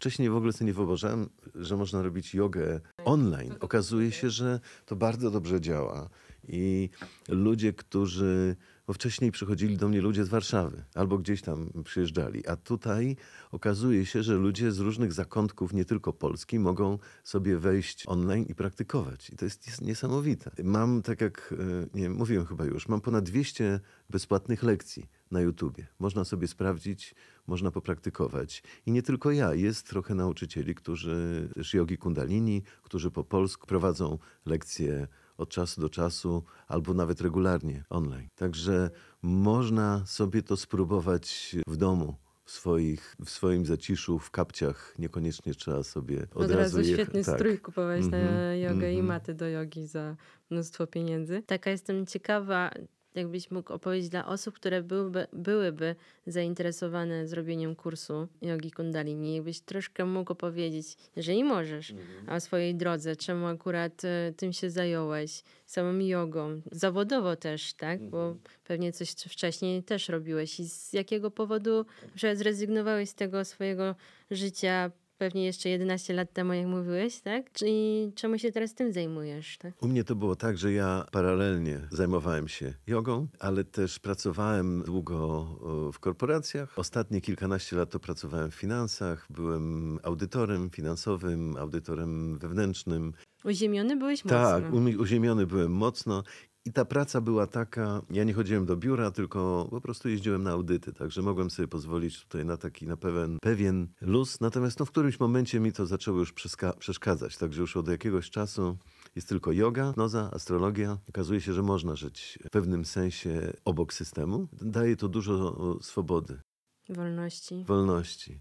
[0.00, 3.54] Wcześniej w ogóle sobie nie wyobrażałem, że można robić jogę online.
[3.60, 6.08] Okazuje się, że to bardzo dobrze działa.
[6.48, 6.90] I
[7.28, 8.56] ludzie, którzy.
[8.86, 13.16] Bo wcześniej przychodzili do mnie ludzie z Warszawy albo gdzieś tam przyjeżdżali, a tutaj
[13.50, 18.54] okazuje się, że ludzie z różnych zakątków, nie tylko Polski, mogą sobie wejść online i
[18.54, 19.30] praktykować.
[19.30, 20.50] I to jest nies- niesamowite.
[20.64, 25.86] Mam, tak jak e, nie mówiłem chyba już, mam ponad 200 bezpłatnych lekcji na YouTubie.
[25.98, 27.14] Można sobie sprawdzić,
[27.46, 28.62] można popraktykować.
[28.86, 34.18] I nie tylko ja, jest trochę nauczycieli, którzy też jogi kundalini, którzy po polsku prowadzą
[34.46, 38.28] lekcje od czasu do czasu, albo nawet regularnie online.
[38.34, 38.90] Także
[39.22, 42.14] można sobie to spróbować w domu.
[42.44, 47.24] W, swoich, w swoim zaciszu, w kapciach, niekoniecznie trzeba sobie od, Od, razu jech- świetny
[47.24, 47.34] tak.
[47.34, 49.06] strój kupować na Mhm, jogę i mhm.
[49.06, 50.16] maty do jogi za
[50.50, 51.42] mnóstwo pieniędzy.
[51.46, 52.70] Taka jestem ciekawa,
[53.14, 55.96] jakbyś mógł opowiedzieć dla osób, które byłyby, byłyby
[56.26, 59.34] zainteresowane zrobieniem kursu jogi kundalini.
[59.34, 61.94] Jakbyś troszkę mógł opowiedzieć, jeżeli możesz,
[62.28, 68.10] o swojej drodze, czemu akurat e, tym się zająłeś, samą jogą, zawodowo też, tak?
[68.10, 73.94] Bo pewnie coś wcześniej też robiłeś i z jakiego powodu że zrezygnowałeś z tego swojego
[74.30, 74.90] życia
[75.20, 77.46] pewnie jeszcze 11 lat temu, jak mówiłeś, tak?
[77.66, 79.82] I czemu się teraz tym zajmujesz, tak?
[79.82, 85.46] U mnie to było tak, że ja paralelnie zajmowałem się jogą, ale też pracowałem długo
[85.92, 86.78] w korporacjach.
[86.78, 89.26] Ostatnie kilkanaście lat to pracowałem w finansach.
[89.30, 93.12] Byłem audytorem finansowym, audytorem wewnętrznym.
[93.44, 94.78] Uziemiony byłeś Tak, mocno.
[94.78, 96.22] umi- uziemiony byłem mocno.
[96.64, 100.50] I ta praca była taka, ja nie chodziłem do biura, tylko po prostu jeździłem na
[100.50, 104.40] audyty, także mogłem sobie pozwolić tutaj na taki, na pewien, pewien luz.
[104.40, 106.34] Natomiast no, w którymś momencie mi to zaczęło już
[106.78, 108.78] przeszkadzać, także już od jakiegoś czasu
[109.16, 110.98] jest tylko yoga, noza, astrologia.
[111.08, 114.48] Okazuje się, że można żyć w pewnym sensie obok systemu.
[114.52, 116.40] Daje to dużo swobody,
[116.88, 117.64] Wolności.
[117.64, 118.40] wolności.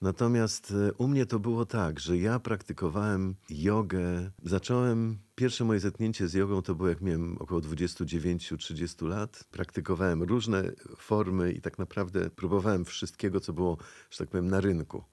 [0.00, 4.30] Natomiast e, u mnie to było tak, że ja praktykowałem jogę.
[4.44, 9.44] Zacząłem, pierwsze moje zetknięcie z jogą to było jak miałem około 29-30 lat.
[9.50, 13.78] Praktykowałem różne formy i tak naprawdę próbowałem wszystkiego, co było,
[14.10, 15.04] że tak powiem, na rynku.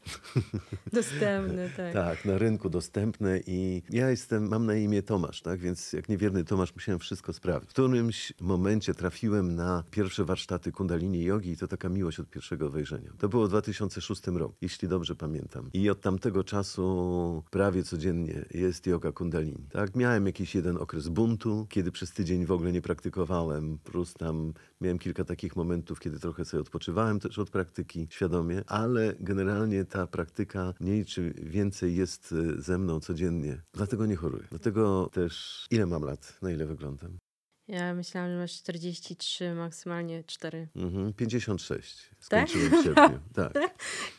[0.93, 1.93] Dostępny, tak.
[1.93, 6.43] Tak, na rynku dostępne i ja jestem, mam na imię Tomasz, tak, więc jak niewierny
[6.43, 7.69] Tomasz musiałem wszystko sprawdzić.
[7.69, 12.69] W którymś momencie trafiłem na pierwsze warsztaty kundalini jogi i to taka miłość od pierwszego
[12.69, 13.12] wejrzenia.
[13.17, 15.69] To było w 2006 roku, jeśli dobrze pamiętam.
[15.73, 19.67] I od tamtego czasu prawie codziennie jest yoga kundalini.
[19.71, 24.13] Tak, miałem miałem jakiś jeden okres buntu, kiedy przez tydzień w ogóle nie praktykowałem, plus
[24.13, 29.86] tam miałem kilka takich momentów, kiedy trochę sobie odpoczywałem też od praktyki świadomie, ale generalnie
[29.86, 33.62] ta praktyka mniej czy więcej jest e, ze mną codziennie.
[33.74, 34.48] Dlatego nie choruję.
[34.50, 37.29] Dlatego też ile mam lat, na ile wyglądam?
[37.69, 40.67] Ja myślałam, że masz 43, maksymalnie 4.
[40.75, 42.49] Mhm, 56 Tak?
[42.49, 43.19] skończyłem w sierpniu.
[43.34, 43.53] Tak.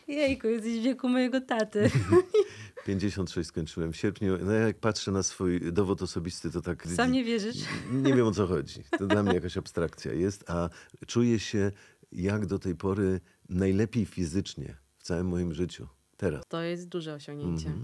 [0.08, 1.90] Jejku, jesteś w wieku mojego taty.
[2.86, 4.38] 56 skończyłem w sierpniu.
[4.44, 6.86] No ja jak patrzę na swój dowód osobisty, to tak...
[6.86, 7.56] Sam nie wierzysz?
[7.92, 8.84] Nie wiem o co chodzi.
[8.98, 10.68] To dla mnie jakaś abstrakcja jest, a
[11.06, 11.72] czuję się
[12.12, 15.88] jak do tej pory najlepiej fizycznie w całym moim życiu.
[16.16, 16.42] Teraz.
[16.48, 17.66] To jest duże osiągnięcie.
[17.66, 17.82] Mhm.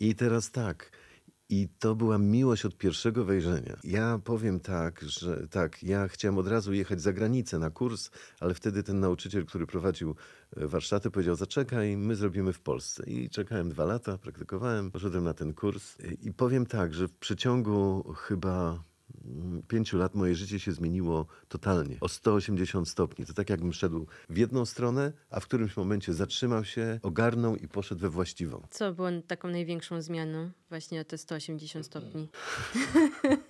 [0.00, 0.92] I teraz tak.
[1.50, 3.76] I to była miłość od pierwszego wejrzenia.
[3.84, 8.10] Ja powiem tak, że tak, ja chciałem od razu jechać za granicę na kurs,
[8.40, 10.16] ale wtedy ten nauczyciel, który prowadził
[10.56, 13.04] e, warsztaty, powiedział: Zaczekaj, my zrobimy w Polsce.
[13.06, 15.96] I czekałem dwa lata, praktykowałem, poszedłem na ten kurs.
[16.22, 18.82] I powiem tak, że w przeciągu chyba
[19.68, 23.26] pięciu lat moje życie się zmieniło totalnie, o 180 stopni.
[23.26, 27.68] To tak jakbym szedł w jedną stronę, a w którymś momencie zatrzymał się, ogarnął i
[27.68, 28.62] poszedł we właściwą.
[28.70, 30.50] Co było taką największą zmianą?
[30.68, 32.28] Właśnie o te 180 stopni.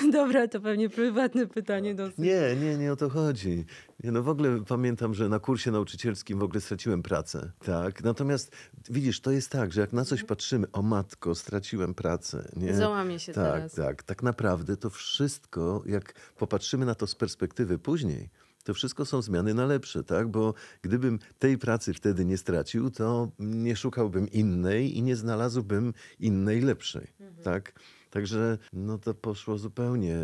[0.12, 2.18] Dobra, to pewnie prywatne pytanie dosyć.
[2.18, 3.64] Nie, nie, nie o to chodzi.
[4.04, 7.52] No w ogóle pamiętam, że na kursie nauczycielskim w ogóle straciłem pracę.
[7.64, 8.04] Tak.
[8.04, 8.56] Natomiast
[8.90, 12.50] widzisz, to jest tak, że jak na coś patrzymy, o matko, straciłem pracę.
[12.56, 12.74] Nie?
[12.74, 13.74] Załamie się tak, teraz.
[13.74, 14.02] tak.
[14.02, 18.30] Tak naprawdę to wszystko, jak popatrzymy na to z perspektywy później,
[18.64, 20.28] to wszystko są zmiany na lepsze, tak?
[20.28, 26.60] Bo gdybym tej pracy wtedy nie stracił, to nie szukałbym innej i nie znalazłbym innej
[26.60, 27.06] lepszej,
[27.44, 27.72] tak?
[28.10, 30.16] Także no to poszło zupełnie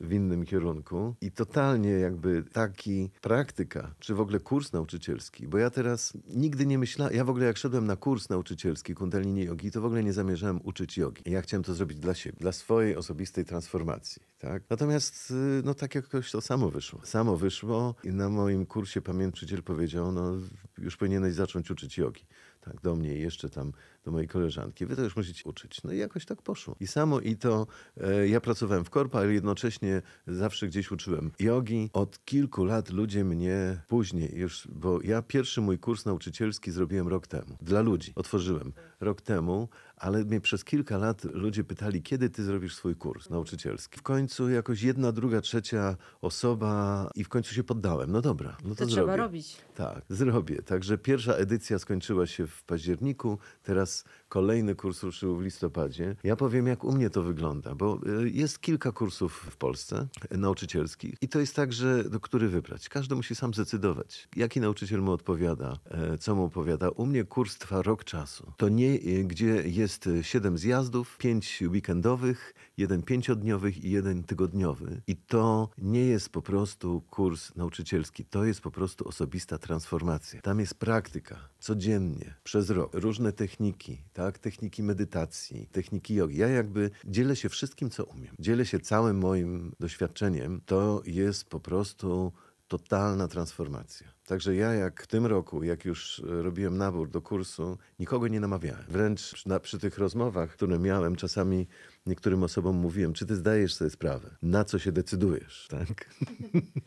[0.00, 5.70] w innym kierunku i totalnie jakby taki praktyka, czy w ogóle kurs nauczycielski, bo ja
[5.70, 9.80] teraz nigdy nie myślałem, ja w ogóle jak szedłem na kurs nauczycielski Kundalini Yogi, to
[9.80, 11.22] w ogóle nie zamierzałem uczyć jogi.
[11.26, 14.62] Ja chciałem to zrobić dla siebie, dla swojej osobistej transformacji, tak?
[14.70, 17.00] Natomiast y, no tak jakoś to samo wyszło.
[17.04, 20.32] Samo wyszło i na moim kursie pamiętczyciel powiedział, no
[20.78, 22.26] już powinieneś zacząć uczyć jogi.
[22.60, 23.72] Tak, do mnie jeszcze tam
[24.04, 24.86] do mojej koleżanki.
[24.86, 25.82] Wy to już musicie uczyć.
[25.84, 26.76] No i jakoś tak poszło.
[26.80, 27.66] I samo i to
[28.00, 31.90] e, ja pracowałem w korpo, ale jednocześnie zawsze gdzieś uczyłem jogi.
[31.92, 37.26] Od kilku lat ludzie mnie później już, bo ja pierwszy mój kurs nauczycielski zrobiłem rok
[37.26, 37.56] temu.
[37.62, 38.12] Dla ludzi.
[38.14, 43.30] Otworzyłem rok temu, ale mnie przez kilka lat ludzie pytali, kiedy ty zrobisz swój kurs
[43.30, 43.98] nauczycielski.
[43.98, 48.12] W końcu jakoś jedna, druga, trzecia osoba i w końcu się poddałem.
[48.12, 49.16] No dobra, no to, To trzeba zrobię.
[49.16, 49.56] robić.
[49.74, 50.62] Tak, zrobię.
[50.62, 56.16] Także pierwsza edycja skończyła się w październiku, teraz this kolejny kurs ruszył w listopadzie.
[56.24, 60.38] Ja powiem, jak u mnie to wygląda, bo y, jest kilka kursów w Polsce y,
[60.38, 62.88] nauczycielskich i to jest tak, że do który wybrać.
[62.88, 66.88] Każdy musi sam zdecydować, jaki nauczyciel mu odpowiada, e, co mu opowiada.
[66.88, 68.52] U mnie kurs trwa rok czasu.
[68.56, 75.02] To nie, gdzie jest siedem zjazdów, pięć weekendowych, jeden pięciodniowych i jeden tygodniowy.
[75.06, 80.40] I to nie jest po prostu kurs nauczycielski, to jest po prostu osobista transformacja.
[80.40, 84.38] Tam jest praktyka codziennie, przez rok, różne techniki, tak?
[84.38, 86.36] Techniki medytacji, techniki jogi.
[86.36, 88.34] Ja jakby dzielę się wszystkim, co umiem.
[88.38, 90.60] Dzielę się całym moim doświadczeniem.
[90.66, 92.32] To jest po prostu
[92.68, 94.06] totalna transformacja.
[94.26, 98.84] Także ja jak w tym roku, jak już robiłem nabór do kursu, nikogo nie namawiałem.
[98.88, 101.66] Wręcz przy, na, przy tych rozmowach, które miałem, czasami
[102.06, 106.14] niektórym osobom mówiłem, czy ty zdajesz sobie sprawę, na co się decydujesz, tak?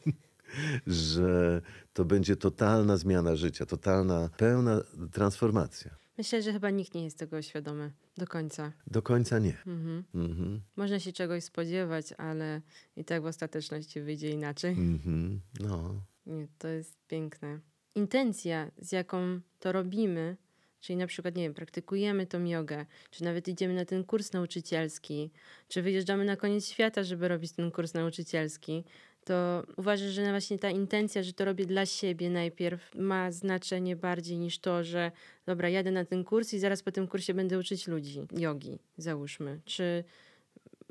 [0.87, 1.61] Że
[1.93, 6.04] to będzie totalna zmiana życia, totalna, pełna transformacja.
[6.17, 8.71] Myślę, że chyba nikt nie jest tego świadomy do końca.
[8.87, 9.57] Do końca nie.
[9.67, 10.03] Mhm.
[10.15, 10.61] Mhm.
[10.75, 12.61] Można się czegoś spodziewać, ale
[12.95, 14.71] i tak w ostateczności wyjdzie inaczej.
[14.71, 15.41] Mhm.
[15.59, 16.01] No.
[16.25, 17.59] Nie, to jest piękne.
[17.95, 20.37] Intencja, z jaką to robimy,
[20.81, 25.31] czyli na przykład, nie wiem, praktykujemy tą jogę, czy nawet idziemy na ten kurs nauczycielski,
[25.67, 28.83] czy wyjeżdżamy na koniec świata, żeby robić ten kurs nauczycielski,
[29.25, 34.37] to uważasz, że właśnie ta intencja, że to robię dla siebie najpierw, ma znaczenie bardziej
[34.37, 35.11] niż to, że
[35.45, 39.59] dobra, jadę na ten kurs i zaraz po tym kursie będę uczyć ludzi jogi, załóżmy.
[39.65, 40.03] Czy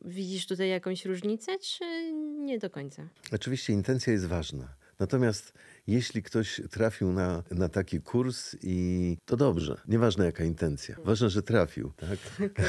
[0.05, 3.09] widzisz tutaj jakąś różnicę, czy nie do końca?
[3.33, 4.75] Oczywiście intencja jest ważna.
[4.99, 5.53] Natomiast
[5.87, 11.43] jeśli ktoś trafił na, na taki kurs i to dobrze, nieważne jaka intencja, ważne, że
[11.43, 11.93] trafił.
[11.97, 12.19] Tak?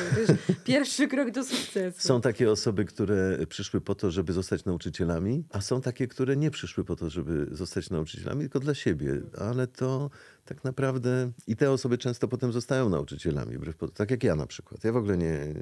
[0.63, 2.08] Pierwszy krok do sukcesu.
[2.08, 6.51] Są takie osoby, które przyszły po to, żeby zostać nauczycielami, a są takie, które nie
[6.51, 9.21] przyszły po to, żeby zostać nauczycielami, tylko dla siebie.
[9.38, 10.10] Ale to
[10.45, 13.58] tak naprawdę i te osoby często potem zostają nauczycielami,
[13.93, 14.84] tak jak ja na przykład.
[14.84, 15.53] Ja w ogóle nie,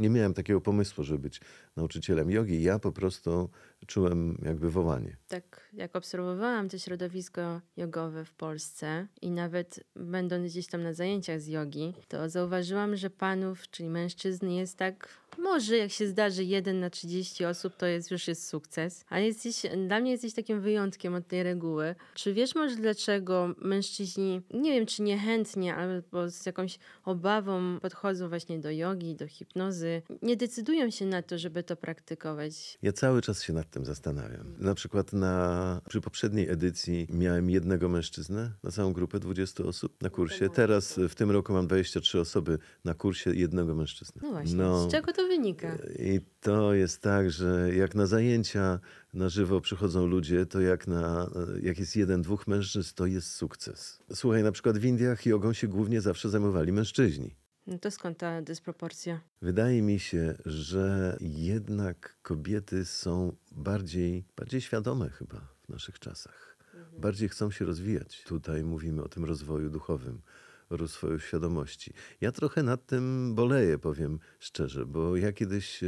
[0.00, 1.40] nie miałem takiego pomysłu, żeby być
[1.76, 2.62] nauczycielem jogi.
[2.62, 3.50] Ja po prostu
[3.86, 5.16] czułem jakby wołanie.
[5.28, 11.40] Tak, jak obserwowałam to środowisko jogowe w Polsce i nawet będąc gdzieś tam na zajęciach
[11.40, 16.80] z jogi, to zauważyłam, że panów, czyli mężczyzn jest tak Może jak się zdarzy 1
[16.80, 19.04] na 30 osób, to jest, już jest sukces.
[19.08, 21.94] Ale jesteś, dla mnie jesteś takim wyjątkiem od tej reguły.
[22.14, 28.58] Czy wiesz może dlaczego mężczyźni, nie wiem czy niechętnie, albo z jakąś obawą podchodzą właśnie
[28.58, 32.78] do jogi, do hipnozy, nie decydują się na to, żeby to praktykować?
[32.82, 34.54] Ja cały czas się nad tym zastanawiam.
[34.58, 40.10] Na przykład na, przy poprzedniej edycji miałem jednego mężczyznę na całą grupę 20 osób na
[40.10, 40.48] kursie.
[40.48, 44.22] Teraz w tym roku mam 23 osoby na kursie jednego mężczyzny.
[44.24, 45.78] No właśnie, z czego to wynika?
[45.98, 48.80] I to jest tak, że jak na zajęcia
[49.14, 51.30] na żywo przychodzą ludzie, to jak, na,
[51.62, 53.98] jak jest jeden, dwóch mężczyzn, to jest sukces.
[54.14, 57.34] Słuchaj, na przykład w Indiach jogą się głównie zawsze zajmowali mężczyźni.
[57.66, 59.20] No to skąd ta dysproporcja?
[59.42, 66.56] Wydaje mi się, że jednak kobiety są bardziej, bardziej świadome chyba w naszych czasach.
[66.74, 67.00] Mhm.
[67.00, 68.22] Bardziej chcą się rozwijać.
[68.26, 70.20] Tutaj mówimy o tym rozwoju duchowym
[70.70, 71.92] rozwoju świadomości.
[72.20, 75.80] Ja trochę nad tym boleję, powiem szczerze, bo ja kiedyś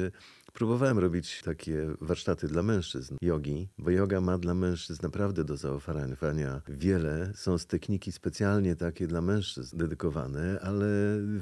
[0.56, 6.62] Próbowałem robić takie warsztaty dla mężczyzn, jogi, bo yoga ma dla mężczyzn naprawdę do zaoferowania
[6.68, 7.32] wiele.
[7.34, 10.86] Są z techniki specjalnie takie dla mężczyzn dedykowane, ale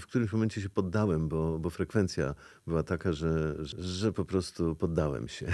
[0.01, 2.35] w którymś momencie się poddałem, bo, bo frekwencja
[2.67, 5.47] była taka, że, że po prostu poddałem się.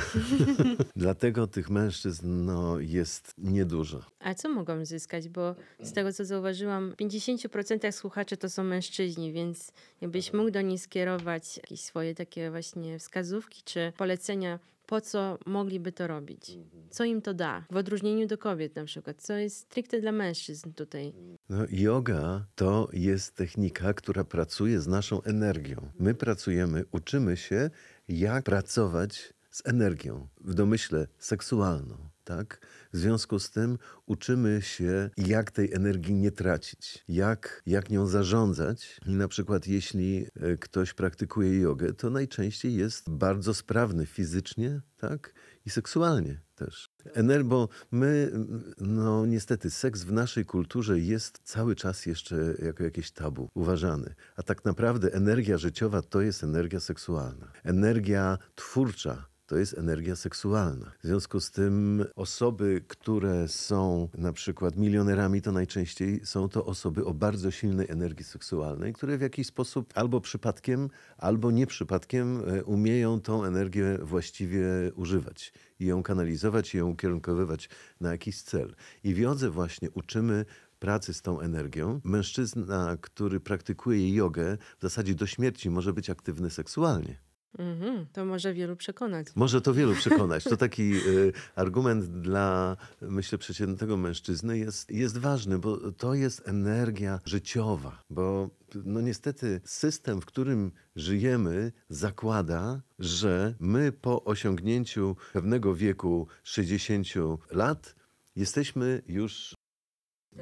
[0.96, 4.04] Dlatego tych mężczyzn no, jest niedużo.
[4.20, 5.28] A co mogą zyskać?
[5.28, 10.60] Bo z tego, co zauważyłam, w 50% słuchaczy to są mężczyźni, więc jakbyś mógł do
[10.60, 16.58] nich skierować jakieś swoje takie właśnie wskazówki, czy polecenia, po co mogliby to robić?
[16.90, 17.64] Co im to da?
[17.70, 21.12] W odróżnieniu do kobiet na przykład, co jest stricte dla mężczyzn tutaj?
[21.48, 25.90] No, yoga to jest technika, która pracuje z naszą energią.
[25.98, 27.70] My pracujemy, uczymy się,
[28.08, 32.66] jak pracować z energią w domyśle seksualną tak?
[32.92, 39.00] W związku z tym uczymy się, jak tej energii nie tracić, jak, jak nią zarządzać.
[39.06, 45.34] I na przykład, jeśli e, ktoś praktykuje jogę, to najczęściej jest bardzo sprawny fizycznie, tak?
[45.66, 46.90] I seksualnie też.
[47.14, 48.32] Ener bo my,
[48.78, 54.14] no niestety, seks w naszej kulturze jest cały czas jeszcze jako jakieś tabu uważany.
[54.36, 57.52] A tak naprawdę energia życiowa to jest energia seksualna.
[57.64, 60.92] Energia twórcza to jest energia seksualna.
[61.02, 67.04] W związku z tym osoby, które są na przykład milionerami, to najczęściej są to osoby
[67.04, 72.64] o bardzo silnej energii seksualnej, które w jakiś sposób albo przypadkiem, albo nie przypadkiem e,
[72.64, 77.68] umieją tą energię właściwie używać i ją kanalizować i ją ukierunkowywać
[78.00, 78.74] na jakiś cel.
[79.04, 80.44] I w jodze właśnie uczymy
[80.78, 82.00] pracy z tą energią.
[82.04, 87.29] Mężczyzna, który praktykuje jogę, w zasadzie do śmierci może być aktywny seksualnie.
[87.58, 89.26] Mhm, to może wielu przekonać.
[89.34, 90.44] Może to wielu przekonać.
[90.44, 97.20] To taki y, argument dla, myślę, przeciętnego mężczyzny jest, jest ważny, bo to jest energia
[97.24, 98.02] życiowa.
[98.10, 107.06] Bo no niestety system, w którym żyjemy, zakłada, że my po osiągnięciu pewnego wieku 60
[107.50, 107.94] lat
[108.36, 109.54] jesteśmy już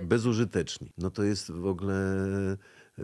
[0.03, 0.93] bezużyteczni.
[0.99, 1.97] No to jest w ogóle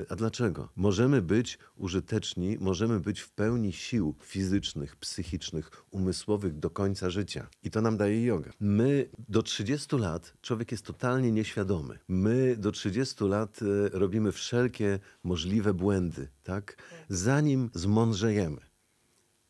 [0.09, 0.69] a dlaczego?
[0.77, 7.47] Możemy być użyteczni, możemy być w pełni sił fizycznych, psychicznych, umysłowych do końca życia.
[7.63, 8.51] I to nam daje yoga.
[8.61, 11.99] My do 30 lat człowiek jest totalnie nieświadomy.
[12.09, 16.77] My do 30 lat e, robimy wszelkie możliwe błędy, tak?
[17.09, 18.74] Zanim zmądrzejemy.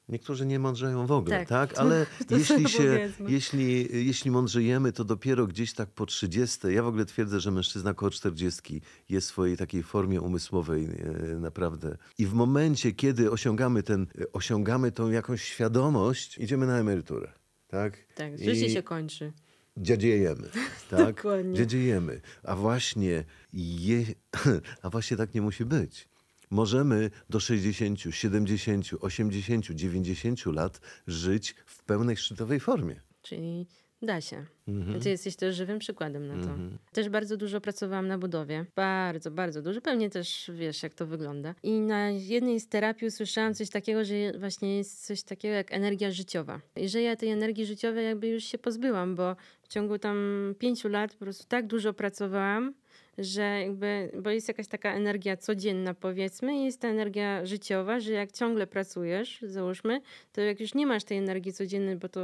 [0.08, 1.48] Niektórzy nie mądrzeją w ogóle, tak?
[1.48, 1.78] tak?
[1.80, 6.58] Ale jeśli, się, jeśli, jeśli mądrzejemy, to dopiero gdzieś tak po 30.
[6.68, 11.34] Ja w ogóle twierdzę, że mężczyzna koło 40 jest w swojej takiej formie umysłowej e,
[11.40, 11.96] naprawdę.
[12.18, 17.32] I w momencie, kiedy osiągamy, ten, osiągamy tą jakąś świadomość, idziemy na emeryturę.
[17.68, 19.32] Tak, tak życie I się kończy.
[19.76, 20.48] Dziadziejemy,
[20.90, 21.24] tak?
[21.52, 22.20] Dziadziejemy.
[22.42, 24.04] A właśnie, je,
[24.82, 26.13] a właśnie tak nie musi być
[26.50, 33.00] możemy do 60, 70, 80, 90 lat żyć w pełnej szczytowej formie.
[33.22, 33.66] Czyli
[34.04, 34.44] da się.
[34.68, 35.00] Mhm.
[35.00, 36.50] Ty jesteś też żywym przykładem na to.
[36.50, 36.78] Mhm.
[36.92, 38.66] Też bardzo dużo pracowałam na budowie.
[38.76, 39.80] Bardzo, bardzo dużo.
[39.80, 41.54] Pewnie też wiesz, jak to wygląda.
[41.62, 46.10] I na jednej z terapii usłyszałam coś takiego, że właśnie jest coś takiego jak energia
[46.10, 46.60] życiowa.
[46.76, 50.18] I że ja tej energii życiowej jakby już się pozbyłam, bo w ciągu tam
[50.58, 52.74] pięciu lat po prostu tak dużo pracowałam,
[53.18, 58.12] że jakby, bo jest jakaś taka energia codzienna powiedzmy i jest ta energia życiowa, że
[58.12, 60.00] jak ciągle pracujesz, załóżmy,
[60.32, 62.20] to jak już nie masz tej energii codziennej, bo to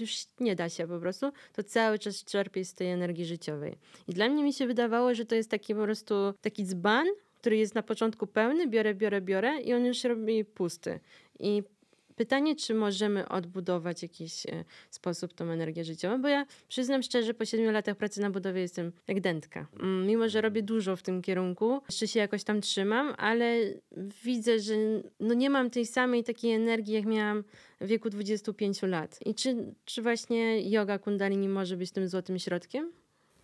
[0.00, 3.78] już nie da się po prostu, to cały czas czerpiesz z tej energii życiowej.
[4.08, 7.06] I dla mnie mi się wydawało, że to jest taki po prostu taki dzban,
[7.38, 11.00] który jest na początku pełny, biorę, biorę, biorę i on już robi pusty.
[11.38, 11.62] I
[12.20, 17.34] Pytanie, czy możemy odbudować w jakiś e, sposób tą energię życiową, bo ja przyznam szczerze,
[17.34, 19.66] po siedmiu latach pracy na budowie jestem jak dętka.
[19.80, 23.58] Mm, Mimo, że robię dużo w tym kierunku, jeszcze się jakoś tam trzymam, ale
[24.24, 24.74] widzę, że
[25.20, 27.44] no nie mam tej samej takiej energii, jak miałam
[27.80, 29.18] w wieku 25 lat.
[29.26, 32.92] I czy, czy właśnie yoga kundalini może być tym złotym środkiem?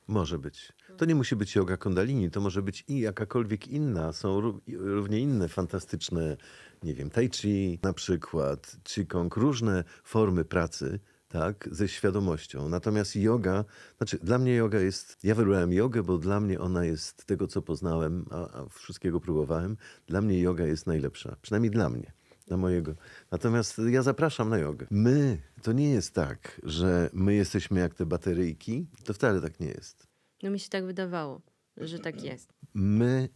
[0.09, 0.72] Może być.
[0.96, 4.12] To nie musi być yoga kundalini, to może być i jakakolwiek inna.
[4.12, 6.36] Są ró- równie inne fantastyczne,
[6.82, 12.68] nie wiem, tai chi na przykład, qigong, różne formy pracy, tak, ze świadomością.
[12.68, 13.64] Natomiast yoga,
[13.96, 17.62] znaczy dla mnie yoga jest, ja wybrałem jogę, bo dla mnie ona jest tego, co
[17.62, 19.76] poznałem, a, a wszystkiego próbowałem,
[20.07, 21.36] dla mnie yoga jest najlepsza.
[21.42, 22.16] Przynajmniej dla mnie.
[22.47, 22.94] Dla mojego.
[23.30, 24.86] Natomiast ja zapraszam na jogę.
[24.90, 28.86] My, to nie jest tak, że my jesteśmy jak te bateryjki.
[29.05, 30.07] To wcale tak nie jest.
[30.42, 31.42] No mi się tak wydawało,
[31.76, 32.53] że tak jest.
[32.74, 33.28] My,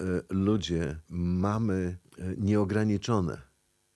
[0.00, 3.42] e, ludzie, mamy e, nieograniczone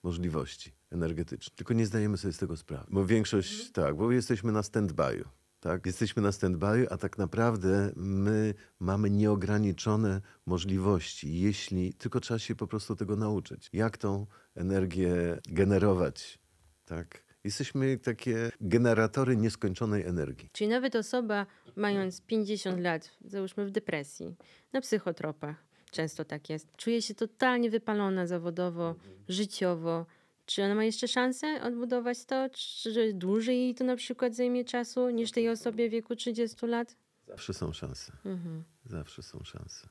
[0.03, 2.85] możliwości energetyczne, tylko nie zdajemy sobie z tego sprawy.
[2.89, 5.23] Bo większość, tak, bo jesteśmy na stand-by'u.
[5.59, 5.85] Tak?
[5.85, 12.67] Jesteśmy na stand-by'u, a tak naprawdę my mamy nieograniczone możliwości, jeśli tylko trzeba się po
[12.67, 13.69] prostu tego nauczyć.
[13.73, 16.39] Jak tą energię generować,
[16.85, 17.23] tak?
[17.43, 20.49] Jesteśmy takie generatory nieskończonej energii.
[20.51, 21.45] Czyli nawet osoba
[21.75, 24.35] mając 50 lat, załóżmy w depresji,
[24.73, 28.95] na psychotropach, często tak jest, czuje się totalnie wypalona zawodowo,
[29.27, 30.05] życiowo.
[30.49, 32.49] Czy ona ma jeszcze szansę odbudować to?
[32.53, 36.95] Czy dłużej jej to na przykład zajmie czasu niż tej osobie w wieku 30 lat?
[37.27, 38.11] Zawsze są szanse.
[38.25, 38.63] Mhm.
[38.85, 39.87] Zawsze są szanse.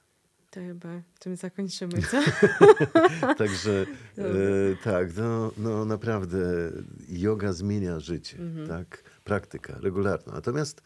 [0.50, 0.88] To chyba
[1.18, 2.22] tym zakończymy, co?
[3.38, 3.86] Także
[4.18, 4.24] e,
[4.84, 6.38] tak, no, no naprawdę
[7.08, 8.68] yoga zmienia życie, Mhm.
[8.68, 9.02] tak?
[9.24, 10.32] Praktyka regularna.
[10.32, 10.82] Natomiast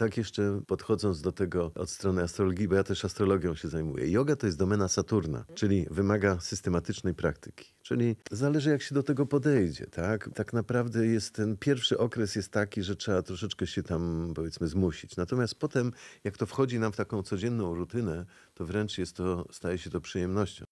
[0.00, 4.10] tak jeszcze podchodząc do tego od strony astrologii, bo ja też astrologią się zajmuję.
[4.10, 7.72] Yoga to jest domena Saturna, czyli wymaga systematycznej praktyki.
[7.82, 10.30] Czyli zależy jak się do tego podejdzie, tak?
[10.34, 15.16] Tak naprawdę jest ten pierwszy okres jest taki, że trzeba troszeczkę się tam powiedzmy zmusić.
[15.16, 15.92] Natomiast potem
[16.24, 20.00] jak to wchodzi nam w taką codzienną rutynę, to wręcz jest to, staje się to
[20.00, 20.64] przyjemnością.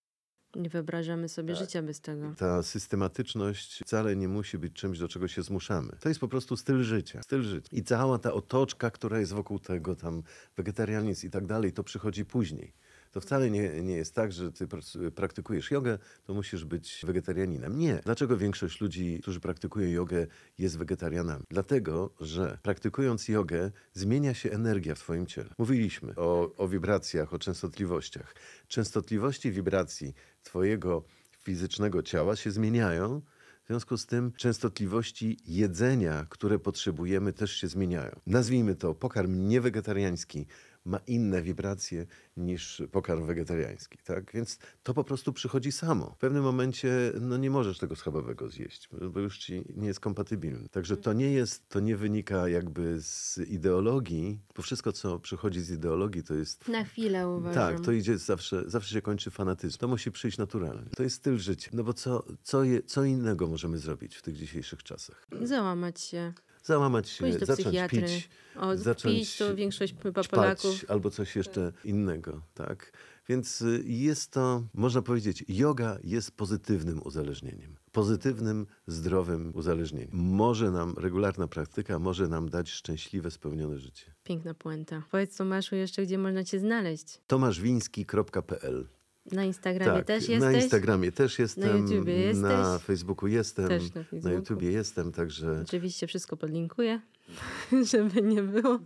[0.57, 1.63] Nie wyobrażamy sobie Tak.
[1.63, 2.35] życia bez tego.
[2.37, 5.93] Ta systematyczność wcale nie musi być czymś, do czego się zmuszamy.
[6.01, 7.23] To jest po prostu styl życia.
[7.23, 7.69] Styl życia.
[7.73, 10.23] I cała ta otoczka, która jest wokół tego, tam
[10.57, 12.73] wegetarianizm i tak dalej, to przychodzi później.
[13.19, 14.69] To wcale nie, nie jest tak, że ty
[15.15, 17.79] praktykujesz jogę, to musisz być wegetarianinem.
[17.79, 18.01] Nie.
[18.05, 20.27] Dlaczego większość ludzi, którzy praktykują jogę,
[20.59, 21.45] jest wegetarianami?
[21.51, 25.51] Dlatego, że praktykując jogę, zmienia się energia w twoim ciele.
[25.59, 28.35] Mówiliśmy o, o wibracjach, o częstotliwościach.
[28.69, 31.05] Częstotliwości wibracji twojego
[31.39, 33.23] fizycznego ciała się zmieniają.
[33.65, 38.21] W związku z tym częstotliwości jedzenia, które potrzebujemy, też się zmieniają.
[38.27, 40.47] Nazwijmy to pokarm niewegetariański
[40.89, 44.33] ma inne wibracje niż pokarm wegetariański, tak?
[44.33, 46.11] Więc to po prostu przychodzi samo.
[46.11, 50.69] W pewnym momencie no nie możesz tego schabowego zjeść, bo już ci nie jest kompatybilny.
[50.69, 55.71] Także to nie jest, to nie wynika jakby z ideologii, bo wszystko co przychodzi z
[55.71, 57.55] ideologii to jest Na chwilę uważam.
[57.55, 59.79] tak, to idzie zawsze, zawsze się kończy fanatyzm.
[59.79, 60.91] To musi przyjść naturalnie.
[60.97, 61.71] To jest styl życia.
[61.75, 65.27] No bo co, co, je, co innego możemy zrobić w tych dzisiejszych czasach?
[65.43, 66.33] Załamać się,
[66.69, 68.03] Załamać się, pójść do zacząć psychiatry.
[68.03, 70.85] pić, O, zacząć pić to większość chyba Polaków.
[70.89, 72.93] albo coś jeszcze innego, tak?
[73.29, 77.77] Więc y, jest to, można powiedzieć, yoga jest pozytywnym uzależnieniem.
[77.93, 80.11] Pozytywnym, zdrowym uzależnieniem.
[80.13, 84.15] Może nam, regularna praktyka może nam dać szczęśliwe, spełnione życie.
[84.25, 85.03] Piękna puenta.
[85.11, 87.21] Powiedz Tomaszu jeszcze, gdzie można cię znaleźć.
[87.27, 88.89] tomaszwiński.pl
[89.33, 90.63] Na Instagramie tak, też na jesteś?
[90.63, 92.43] Instagramie też jestem, YouTubie jesteś?
[92.43, 94.37] na Facebooku jestem, Też na na Facebooku.
[94.39, 97.01] YouTubie jestem, także Oczywiście wszystko podlinkuję,
[97.93, 98.79] żeby nie było.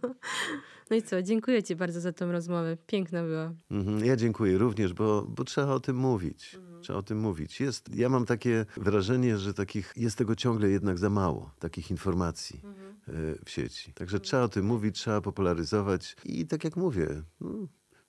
[0.90, 2.76] No i co, dziękuję Ci bardzo za tą rozmowę.
[2.86, 3.52] Piękna była.
[3.70, 6.54] mhm, ja dziękuję również, bo, bo trzeba o tym mówić.
[6.54, 6.82] Mhm.
[6.82, 7.60] Trzeba o tym mówić.
[7.60, 12.60] Jest, ja mam takie wrażenie, że takich, jest tego ciągle jednak za mało, takich informacji
[12.64, 12.94] Mhm.
[13.08, 13.92] e, w sieci.
[13.92, 17.48] Także trzeba o tym mówić, trzeba popularyzować i tak jak mówię, no,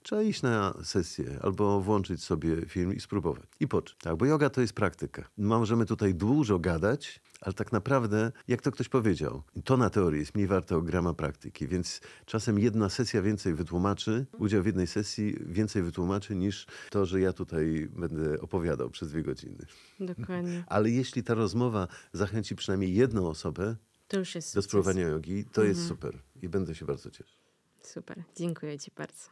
[0.04, 3.43] Trzeba iść na sesję albo włączyć sobie film i spróbować.
[3.60, 3.97] I poczuć.
[3.97, 5.30] Tak, bo yoga to jest praktyka.
[5.38, 10.36] Możemy tutaj dużo gadać, ale tak naprawdę, jak to ktoś powiedział, to na teorii jest
[10.36, 15.38] mniej warte od grama praktyki, więc czasem jedna sesja więcej wytłumaczy, udział w jednej sesji
[15.45, 19.66] więcej wytłumaczy niż to, że ja tutaj będę opowiadał przez dwie godziny.
[19.99, 20.64] Dokładnie.
[20.76, 23.76] Ale jeśli ta rozmowa zachęci przynajmniej jedną osobę
[24.08, 27.38] To już jest do spróbowania jogi, to jest super i będę się bardzo cieszył.
[27.82, 28.24] Super.
[28.36, 29.30] Dziękuję Ci bardzo.